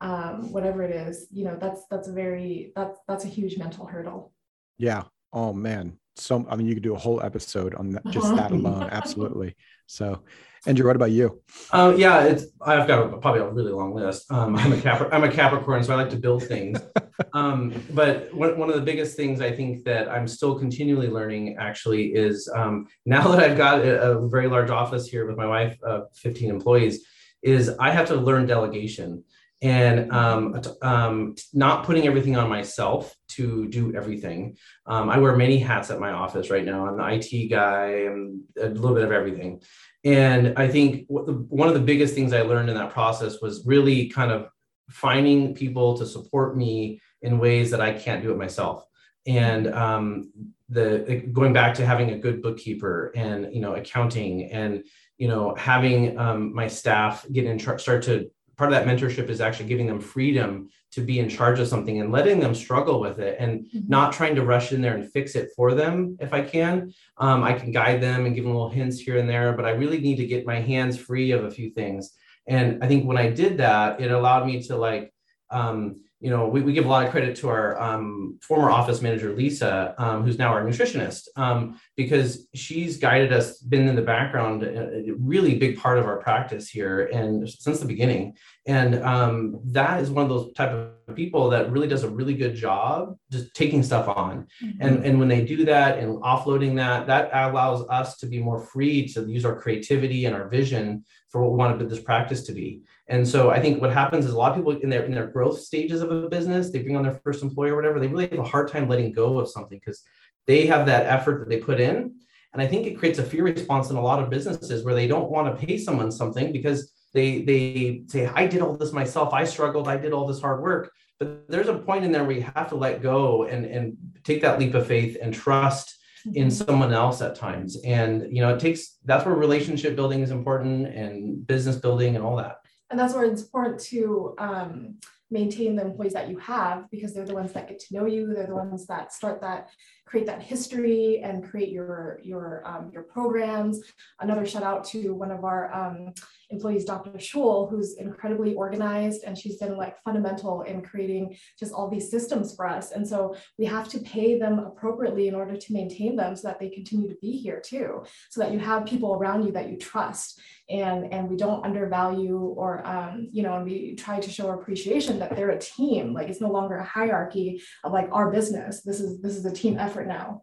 um, 0.00 0.52
whatever 0.52 0.82
it 0.82 0.94
is, 0.94 1.26
you 1.30 1.44
know, 1.44 1.56
that's 1.60 1.82
that's 1.90 2.08
a 2.08 2.12
very 2.12 2.72
that's 2.76 2.98
that's 3.08 3.24
a 3.24 3.28
huge 3.28 3.58
mental 3.58 3.86
hurdle. 3.86 4.32
Yeah. 4.78 5.04
Oh 5.32 5.52
man. 5.52 5.98
So 6.16 6.46
I 6.48 6.56
mean, 6.56 6.66
you 6.66 6.74
could 6.74 6.82
do 6.82 6.94
a 6.94 6.98
whole 6.98 7.22
episode 7.22 7.74
on 7.74 7.90
that, 7.90 8.06
just 8.08 8.34
that 8.36 8.50
alone. 8.52 8.88
Absolutely. 8.90 9.54
So, 9.86 10.22
Andrew, 10.66 10.86
what 10.86 10.96
about 10.96 11.12
you? 11.12 11.42
Uh, 11.70 11.94
yeah, 11.96 12.24
it's 12.24 12.46
I've 12.60 12.88
got 12.88 13.04
a, 13.04 13.18
probably 13.18 13.40
a 13.40 13.48
really 13.48 13.70
long 13.70 13.94
list. 13.94 14.30
Um, 14.32 14.56
I'm 14.56 14.72
a 14.72 14.80
Cap- 14.80 15.08
I'm 15.12 15.24
a 15.24 15.30
Capricorn, 15.30 15.84
so 15.84 15.92
I 15.92 15.96
like 15.96 16.10
to 16.10 16.16
build 16.16 16.42
things. 16.42 16.80
um, 17.34 17.72
but 17.92 18.34
one, 18.34 18.58
one 18.58 18.68
of 18.68 18.74
the 18.74 18.82
biggest 18.82 19.16
things 19.16 19.40
I 19.40 19.52
think 19.52 19.84
that 19.84 20.08
I'm 20.08 20.26
still 20.26 20.58
continually 20.58 21.08
learning 21.08 21.56
actually 21.58 22.14
is 22.14 22.50
um, 22.54 22.88
now 23.04 23.28
that 23.28 23.40
I've 23.40 23.56
got 23.56 23.80
a, 23.80 24.12
a, 24.12 24.28
very 24.28 24.48
large 24.48 24.70
office 24.70 25.06
here 25.06 25.26
with 25.26 25.36
my 25.36 25.46
wife, 25.46 25.78
uh, 25.86 26.02
15 26.14 26.50
employees, 26.50 27.06
is 27.42 27.70
I 27.78 27.90
have 27.90 28.08
to 28.08 28.16
learn 28.16 28.46
delegation 28.46 29.22
and 29.62 30.12
um, 30.12 30.60
um, 30.82 31.34
not 31.54 31.84
putting 31.84 32.06
everything 32.06 32.36
on 32.36 32.48
myself 32.48 33.14
to 33.28 33.66
do 33.68 33.94
everything. 33.94 34.56
Um, 34.86 35.08
I 35.08 35.18
wear 35.18 35.34
many 35.34 35.58
hats 35.58 35.90
at 35.90 35.98
my 35.98 36.12
office 36.12 36.50
right 36.50 36.64
now. 36.64 36.86
I'm 36.86 36.96
the 36.96 37.14
IT 37.14 37.48
guy 37.48 38.06
I'm 38.06 38.44
a 38.60 38.68
little 38.68 38.94
bit 38.94 39.04
of 39.04 39.12
everything. 39.12 39.62
And 40.04 40.54
I 40.56 40.68
think 40.68 41.08
the, 41.08 41.44
one 41.48 41.68
of 41.68 41.74
the 41.74 41.80
biggest 41.80 42.14
things 42.14 42.32
I 42.32 42.42
learned 42.42 42.68
in 42.68 42.76
that 42.76 42.92
process 42.92 43.40
was 43.40 43.64
really 43.66 44.08
kind 44.08 44.30
of 44.30 44.48
finding 44.90 45.54
people 45.54 45.96
to 45.98 46.06
support 46.06 46.56
me 46.56 47.00
in 47.22 47.38
ways 47.38 47.70
that 47.70 47.80
I 47.80 47.92
can't 47.92 48.22
do 48.22 48.30
it 48.30 48.38
myself. 48.38 48.84
And 49.26 49.72
um, 49.74 50.30
the 50.68 51.24
going 51.32 51.52
back 51.52 51.74
to 51.74 51.86
having 51.86 52.10
a 52.10 52.18
good 52.18 52.42
bookkeeper 52.42 53.12
and 53.16 53.52
you 53.52 53.60
know 53.60 53.74
accounting 53.74 54.50
and 54.50 54.84
you 55.18 55.28
know 55.28 55.54
having 55.56 56.18
um, 56.18 56.54
my 56.54 56.68
staff 56.68 57.26
get 57.32 57.44
in 57.44 57.58
charge, 57.58 57.80
start 57.80 58.02
to 58.04 58.30
part 58.56 58.72
of 58.72 58.78
that 58.78 58.86
mentorship 58.86 59.28
is 59.28 59.40
actually 59.40 59.68
giving 59.68 59.86
them 59.86 60.00
freedom 60.00 60.68
to 60.92 61.00
be 61.02 61.18
in 61.18 61.28
charge 61.28 61.60
of 61.60 61.68
something 61.68 62.00
and 62.00 62.10
letting 62.10 62.40
them 62.40 62.54
struggle 62.54 63.00
with 63.00 63.18
it 63.18 63.36
and 63.38 63.60
mm-hmm. 63.60 63.80
not 63.88 64.12
trying 64.12 64.34
to 64.34 64.44
rush 64.44 64.72
in 64.72 64.80
there 64.80 64.94
and 64.94 65.12
fix 65.12 65.34
it 65.34 65.50
for 65.54 65.74
them 65.74 66.16
if 66.20 66.32
I 66.32 66.42
can. 66.42 66.92
Um, 67.18 67.44
I 67.44 67.52
can 67.52 67.70
guide 67.70 68.00
them 68.00 68.24
and 68.24 68.34
give 68.34 68.44
them 68.44 68.54
little 68.54 68.70
hints 68.70 68.98
here 68.98 69.18
and 69.18 69.28
there, 69.28 69.52
but 69.52 69.66
I 69.66 69.70
really 69.70 70.00
need 70.00 70.16
to 70.16 70.26
get 70.26 70.46
my 70.46 70.60
hands 70.60 70.96
free 70.96 71.32
of 71.32 71.44
a 71.44 71.50
few 71.50 71.70
things. 71.70 72.12
And 72.46 72.82
I 72.82 72.88
think 72.88 73.06
when 73.06 73.18
I 73.18 73.30
did 73.30 73.58
that, 73.58 74.00
it 74.00 74.10
allowed 74.10 74.46
me 74.46 74.62
to 74.64 74.76
like, 74.76 75.12
um, 75.50 76.02
you 76.26 76.32
know, 76.32 76.48
we, 76.48 76.60
we 76.60 76.72
give 76.72 76.86
a 76.86 76.88
lot 76.88 77.04
of 77.04 77.12
credit 77.12 77.36
to 77.36 77.48
our 77.48 77.80
um, 77.80 78.36
former 78.42 78.68
office 78.68 79.00
manager, 79.00 79.32
Lisa, 79.32 79.94
um, 79.96 80.24
who's 80.24 80.38
now 80.38 80.52
our 80.52 80.64
nutritionist, 80.64 81.28
um, 81.36 81.80
because 81.94 82.48
she's 82.52 82.96
guided 82.96 83.32
us, 83.32 83.58
been 83.58 83.86
in 83.86 83.94
the 83.94 84.02
background, 84.02 84.64
a, 84.64 85.10
a, 85.10 85.12
really 85.20 85.56
big 85.56 85.78
part 85.78 85.98
of 85.98 86.04
our 86.04 86.16
practice 86.16 86.68
here, 86.68 87.06
and 87.14 87.48
since 87.48 87.78
the 87.78 87.86
beginning. 87.86 88.34
And 88.66 88.96
um, 89.04 89.60
that 89.66 90.02
is 90.02 90.10
one 90.10 90.24
of 90.24 90.28
those 90.28 90.52
type 90.54 90.70
of 90.70 90.95
people 91.14 91.48
that 91.50 91.70
really 91.70 91.86
does 91.86 92.02
a 92.02 92.10
really 92.10 92.34
good 92.34 92.54
job 92.54 93.16
just 93.30 93.54
taking 93.54 93.82
stuff 93.82 94.08
on. 94.08 94.46
Mm-hmm. 94.62 94.82
And, 94.82 95.04
and 95.04 95.18
when 95.18 95.28
they 95.28 95.44
do 95.44 95.64
that 95.64 95.98
and 95.98 96.20
offloading 96.22 96.76
that, 96.76 97.06
that 97.06 97.30
allows 97.32 97.86
us 97.88 98.16
to 98.18 98.26
be 98.26 98.40
more 98.40 98.58
free 98.58 99.06
to 99.08 99.24
use 99.26 99.44
our 99.44 99.60
creativity 99.60 100.24
and 100.24 100.34
our 100.34 100.48
vision 100.48 101.04
for 101.30 101.42
what 101.42 101.52
we 101.52 101.58
want 101.58 101.88
this 101.88 102.00
practice 102.00 102.42
to 102.44 102.52
be. 102.52 102.82
And 103.08 103.26
so 103.26 103.50
I 103.50 103.60
think 103.60 103.80
what 103.80 103.92
happens 103.92 104.26
is 104.26 104.32
a 104.32 104.38
lot 104.38 104.50
of 104.50 104.56
people 104.56 104.72
in 104.80 104.90
their 104.90 105.04
in 105.04 105.12
their 105.12 105.28
growth 105.28 105.60
stages 105.60 106.02
of 106.02 106.10
a 106.10 106.28
business, 106.28 106.70
they 106.70 106.82
bring 106.82 106.96
on 106.96 107.04
their 107.04 107.20
first 107.22 107.42
employee 107.42 107.70
or 107.70 107.76
whatever, 107.76 108.00
they 108.00 108.08
really 108.08 108.28
have 108.28 108.38
a 108.38 108.44
hard 108.44 108.70
time 108.70 108.88
letting 108.88 109.12
go 109.12 109.38
of 109.38 109.48
something 109.48 109.78
because 109.78 110.02
they 110.46 110.66
have 110.66 110.86
that 110.86 111.06
effort 111.06 111.40
that 111.40 111.48
they 111.48 111.58
put 111.58 111.80
in. 111.80 112.14
And 112.52 112.62
I 112.62 112.66
think 112.66 112.86
it 112.86 112.98
creates 112.98 113.18
a 113.18 113.22
fear 113.22 113.44
response 113.44 113.90
in 113.90 113.96
a 113.96 114.02
lot 114.02 114.22
of 114.22 114.30
businesses 114.30 114.82
where 114.82 114.94
they 114.94 115.06
don't 115.06 115.30
want 115.30 115.46
to 115.48 115.66
pay 115.66 115.76
someone 115.76 116.10
something 116.10 116.52
because 116.52 116.92
they 117.14 117.42
they 117.42 118.02
say, 118.08 118.26
I 118.26 118.46
did 118.46 118.62
all 118.62 118.76
this 118.76 118.92
myself, 118.92 119.32
I 119.32 119.44
struggled, 119.44 119.88
I 119.88 119.96
did 119.96 120.12
all 120.12 120.26
this 120.26 120.40
hard 120.40 120.62
work. 120.62 120.92
But 121.18 121.48
there's 121.48 121.68
a 121.68 121.78
point 121.78 122.04
in 122.04 122.12
there 122.12 122.24
where 122.24 122.36
you 122.36 122.46
have 122.54 122.68
to 122.68 122.74
let 122.74 123.02
go 123.02 123.44
and, 123.44 123.64
and 123.64 123.96
take 124.22 124.42
that 124.42 124.58
leap 124.58 124.74
of 124.74 124.86
faith 124.86 125.16
and 125.22 125.32
trust 125.32 125.96
in 126.26 126.48
mm-hmm. 126.48 126.50
someone 126.50 126.92
else 126.92 127.22
at 127.22 127.36
times. 127.36 127.78
And 127.84 128.26
you 128.30 128.42
know, 128.42 128.54
it 128.54 128.60
takes 128.60 128.98
that's 129.04 129.24
where 129.24 129.34
relationship 129.34 129.96
building 129.96 130.20
is 130.20 130.30
important 130.30 130.88
and 130.88 131.46
business 131.46 131.76
building 131.76 132.16
and 132.16 132.24
all 132.24 132.36
that 132.36 132.58
and 132.90 132.98
that's 132.98 133.14
where 133.14 133.24
it's 133.24 133.42
important 133.42 133.80
to 133.80 134.34
um, 134.38 134.96
maintain 135.30 135.74
the 135.74 135.82
employees 135.82 136.12
that 136.12 136.28
you 136.28 136.38
have 136.38 136.90
because 136.90 137.12
they're 137.12 137.26
the 137.26 137.34
ones 137.34 137.52
that 137.52 137.68
get 137.68 137.80
to 137.80 137.94
know 137.94 138.06
you 138.06 138.32
they're 138.32 138.46
the 138.46 138.54
ones 138.54 138.86
that 138.86 139.12
start 139.12 139.40
that 139.40 139.68
create 140.06 140.26
that 140.26 140.42
history 140.42 141.20
and 141.22 141.44
create 141.48 141.70
your 141.70 142.20
your 142.22 142.62
um, 142.64 142.90
your 142.92 143.02
programs. 143.02 143.80
Another 144.20 144.46
shout 144.46 144.62
out 144.62 144.84
to 144.86 145.12
one 145.12 145.30
of 145.30 145.44
our 145.44 145.72
um, 145.74 146.12
employees 146.50 146.84
dr 146.84 147.10
Schul, 147.18 147.68
who's 147.68 147.94
incredibly 147.94 148.54
organized 148.54 149.24
and 149.24 149.36
she's 149.36 149.58
been 149.58 149.76
like 149.76 150.00
fundamental 150.04 150.62
in 150.62 150.80
creating 150.80 151.36
just 151.58 151.72
all 151.72 151.90
these 151.90 152.10
systems 152.10 152.54
for 152.54 152.66
us. 152.66 152.92
And 152.92 153.06
so 153.06 153.36
we 153.58 153.64
have 153.64 153.88
to 153.88 153.98
pay 153.98 154.38
them 154.38 154.60
appropriately 154.60 155.26
in 155.28 155.34
order 155.34 155.56
to 155.56 155.72
maintain 155.72 156.14
them 156.16 156.36
so 156.36 156.48
that 156.48 156.60
they 156.60 156.70
continue 156.70 157.08
to 157.08 157.16
be 157.20 157.32
here 157.32 157.60
too 157.64 158.04
so 158.30 158.40
that 158.40 158.52
you 158.52 158.58
have 158.58 158.86
people 158.86 159.14
around 159.14 159.44
you 159.44 159.52
that 159.52 159.68
you 159.68 159.76
trust. 159.76 160.40
And 160.68 161.12
and 161.12 161.30
we 161.30 161.36
don't 161.36 161.64
undervalue 161.64 162.38
or 162.38 162.84
um, 162.84 163.28
you 163.30 163.42
know 163.44 163.54
and 163.56 163.64
we 163.64 163.94
try 163.94 164.18
to 164.18 164.30
show 164.30 164.50
appreciation 164.50 165.20
that 165.20 165.36
they're 165.36 165.50
a 165.50 165.58
team. 165.58 166.12
Like 166.12 166.28
it's 166.28 166.40
no 166.40 166.50
longer 166.50 166.76
a 166.78 166.84
hierarchy 166.84 167.62
of 167.84 167.92
like 167.92 168.08
our 168.10 168.32
business. 168.32 168.82
This 168.82 169.00
is 169.00 169.20
this 169.20 169.36
is 169.36 169.44
a 169.44 169.52
team 169.52 169.78
effort 169.78 169.95
now 170.04 170.42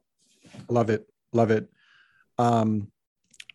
love 0.69 0.89
it 0.89 1.07
love 1.33 1.51
it 1.51 1.69
um, 2.39 2.87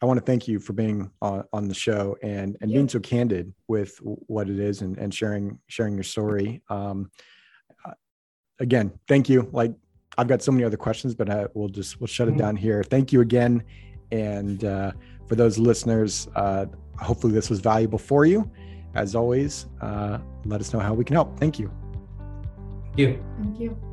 I 0.00 0.06
want 0.06 0.18
to 0.18 0.24
thank 0.24 0.46
you 0.46 0.60
for 0.60 0.72
being 0.72 1.10
on, 1.20 1.44
on 1.52 1.68
the 1.68 1.74
show 1.74 2.16
and 2.22 2.56
and 2.60 2.70
being 2.70 2.88
so 2.88 3.00
candid 3.00 3.52
with 3.66 3.98
what 4.02 4.48
it 4.48 4.58
is 4.58 4.82
and, 4.82 4.96
and 4.98 5.12
sharing 5.12 5.58
sharing 5.66 5.94
your 5.94 6.04
story. 6.04 6.62
Um, 6.68 7.10
uh, 7.84 7.92
again, 8.60 8.92
thank 9.08 9.28
you. 9.28 9.48
Like 9.52 9.72
I've 10.16 10.28
got 10.28 10.40
so 10.42 10.52
many 10.52 10.64
other 10.64 10.76
questions, 10.76 11.14
but 11.14 11.28
I, 11.28 11.46
we'll 11.54 11.68
just 11.68 12.00
we'll 12.00 12.06
shut 12.06 12.28
it 12.28 12.32
mm-hmm. 12.32 12.40
down 12.40 12.56
here. 12.56 12.84
Thank 12.84 13.12
you 13.12 13.22
again, 13.22 13.64
and 14.12 14.64
uh, 14.64 14.92
for 15.26 15.34
those 15.34 15.58
listeners, 15.58 16.28
uh, 16.36 16.66
hopefully 17.00 17.32
this 17.32 17.50
was 17.50 17.58
valuable 17.58 17.98
for 17.98 18.24
you. 18.24 18.48
As 18.94 19.14
always, 19.14 19.66
uh, 19.80 20.18
let 20.44 20.60
us 20.60 20.72
know 20.72 20.78
how 20.78 20.94
we 20.94 21.04
can 21.04 21.14
help. 21.14 21.38
Thank 21.38 21.58
you. 21.58 21.70
Thank 22.84 22.98
you. 22.98 23.24
Thank 23.42 23.60
you. 23.60 23.87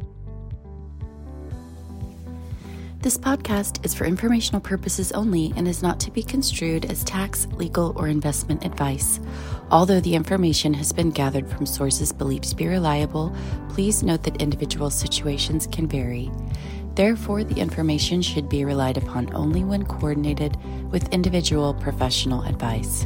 This 3.06 3.20
podcast 3.20 3.86
is 3.86 3.94
for 3.94 4.06
informational 4.06 4.60
purposes 4.60 5.12
only 5.12 5.54
and 5.56 5.68
is 5.68 5.84
not 5.84 6.00
to 6.00 6.10
be 6.10 6.24
construed 6.24 6.86
as 6.86 7.04
tax, 7.04 7.46
legal, 7.52 7.94
or 7.96 8.08
investment 8.08 8.66
advice. 8.66 9.20
Although 9.70 10.00
the 10.00 10.16
information 10.16 10.74
has 10.74 10.92
been 10.92 11.12
gathered 11.12 11.48
from 11.48 11.68
sources 11.68 12.12
believed 12.12 12.46
to 12.46 12.56
be 12.56 12.66
reliable, 12.66 13.32
please 13.70 14.02
note 14.02 14.24
that 14.24 14.42
individual 14.42 14.90
situations 14.90 15.68
can 15.68 15.88
vary. 15.88 16.32
Therefore, 16.96 17.44
the 17.44 17.62
information 17.62 18.24
should 18.24 18.50
be 18.50 18.66
relied 18.66 18.98
upon 18.98 19.32
only 19.36 19.64
when 19.64 19.86
coordinated 19.86 20.58
with 20.90 21.14
individual 21.14 21.76
professional 21.76 22.42
advice. 22.42 23.06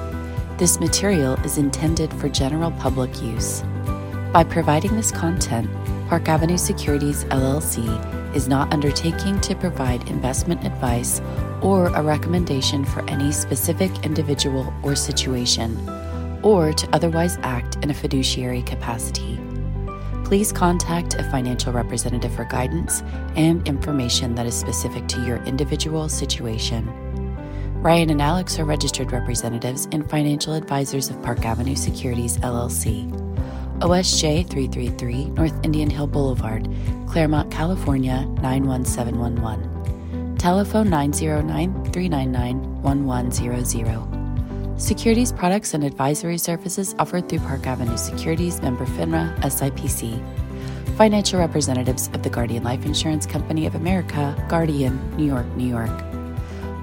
This 0.61 0.79
material 0.79 1.33
is 1.43 1.57
intended 1.57 2.13
for 2.13 2.29
general 2.29 2.69
public 2.69 3.19
use. 3.19 3.63
By 4.31 4.43
providing 4.43 4.95
this 4.95 5.09
content, 5.09 5.67
Park 6.07 6.29
Avenue 6.29 6.59
Securities 6.59 7.23
LLC 7.23 8.35
is 8.35 8.47
not 8.47 8.71
undertaking 8.71 9.41
to 9.41 9.55
provide 9.55 10.07
investment 10.07 10.63
advice 10.63 11.19
or 11.63 11.87
a 11.87 12.03
recommendation 12.03 12.85
for 12.85 13.01
any 13.09 13.31
specific 13.31 14.05
individual 14.05 14.71
or 14.83 14.95
situation, 14.95 15.75
or 16.43 16.71
to 16.73 16.87
otherwise 16.93 17.39
act 17.41 17.77
in 17.77 17.89
a 17.89 17.95
fiduciary 17.95 18.61
capacity 18.61 19.39
please 20.23 20.53
contact 20.53 21.15
a 21.15 21.23
financial 21.29 21.73
representative 21.73 22.33
for 22.33 22.45
guidance 22.45 23.03
and 23.35 23.67
information 23.67 24.33
that 24.33 24.45
is 24.45 24.55
specific 24.55 25.05
to 25.05 25.21
your 25.25 25.43
individual 25.43 26.07
situation. 26.07 27.10
Ryan 27.81 28.11
and 28.11 28.21
Alex 28.21 28.59
are 28.59 28.63
registered 28.63 29.11
representatives 29.11 29.87
and 29.91 30.07
financial 30.07 30.53
advisors 30.53 31.09
of 31.09 31.19
Park 31.23 31.43
Avenue 31.45 31.75
Securities 31.75 32.37
LLC. 32.37 33.09
OSJ 33.79 34.47
333 34.47 35.25
North 35.31 35.59
Indian 35.65 35.89
Hill 35.89 36.05
Boulevard, 36.05 36.69
Claremont, 37.07 37.49
California 37.49 38.27
91711. 38.43 40.37
Telephone 40.37 40.91
909 40.91 41.91
399 41.91 42.83
1100. 42.83 44.79
Securities 44.79 45.31
products 45.31 45.73
and 45.73 45.83
advisory 45.83 46.37
services 46.37 46.93
offered 46.99 47.27
through 47.27 47.39
Park 47.39 47.65
Avenue 47.65 47.97
Securities 47.97 48.61
member 48.61 48.85
FINRA 48.85 49.35
SIPC. 49.39 50.23
Financial 50.97 51.39
representatives 51.39 52.11
of 52.13 52.21
the 52.21 52.29
Guardian 52.29 52.63
Life 52.63 52.85
Insurance 52.85 53.25
Company 53.25 53.65
of 53.65 53.73
America, 53.73 54.35
Guardian, 54.47 55.17
New 55.17 55.25
York, 55.25 55.47
New 55.55 55.67
York. 55.67 55.89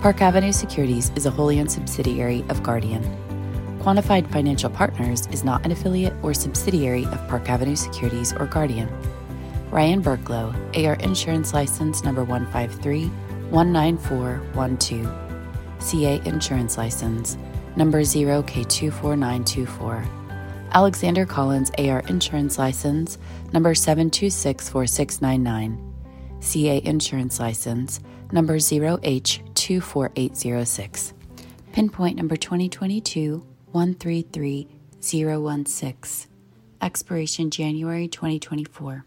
Park 0.00 0.22
Avenue 0.22 0.52
Securities 0.52 1.10
is 1.16 1.26
a 1.26 1.30
wholly 1.30 1.58
owned 1.58 1.72
subsidiary 1.72 2.44
of 2.50 2.62
Guardian. 2.62 3.02
Quantified 3.80 4.30
Financial 4.30 4.70
Partners 4.70 5.26
is 5.32 5.42
not 5.42 5.66
an 5.66 5.72
affiliate 5.72 6.14
or 6.22 6.32
subsidiary 6.32 7.04
of 7.06 7.26
Park 7.26 7.48
Avenue 7.48 7.74
Securities 7.74 8.32
or 8.32 8.46
Guardian. 8.46 8.88
Ryan 9.70 10.00
Burklow, 10.00 10.54
AR 10.76 10.94
Insurance 10.94 11.52
License 11.52 12.04
number 12.04 12.22
153 12.22 13.10
19412. 13.50 15.12
CA 15.80 16.22
Insurance 16.24 16.78
License 16.78 17.36
number 17.74 18.02
0K24924. 18.02 20.06
Alexander 20.72 21.26
Collins 21.26 21.72
AR 21.76 22.04
Insurance 22.08 22.56
License, 22.56 23.18
number 23.52 23.74
7264699. 23.74 25.76
CA 26.40 26.80
Insurance 26.84 27.40
License, 27.40 27.98
number 28.30 28.58
0H24806. 29.68 31.12
Pinpoint 31.72 32.16
number 32.16 32.36
2022 32.36 33.44
133016. 33.72 36.28
Expiration 36.80 37.50
January 37.50 38.08
2024. 38.08 39.04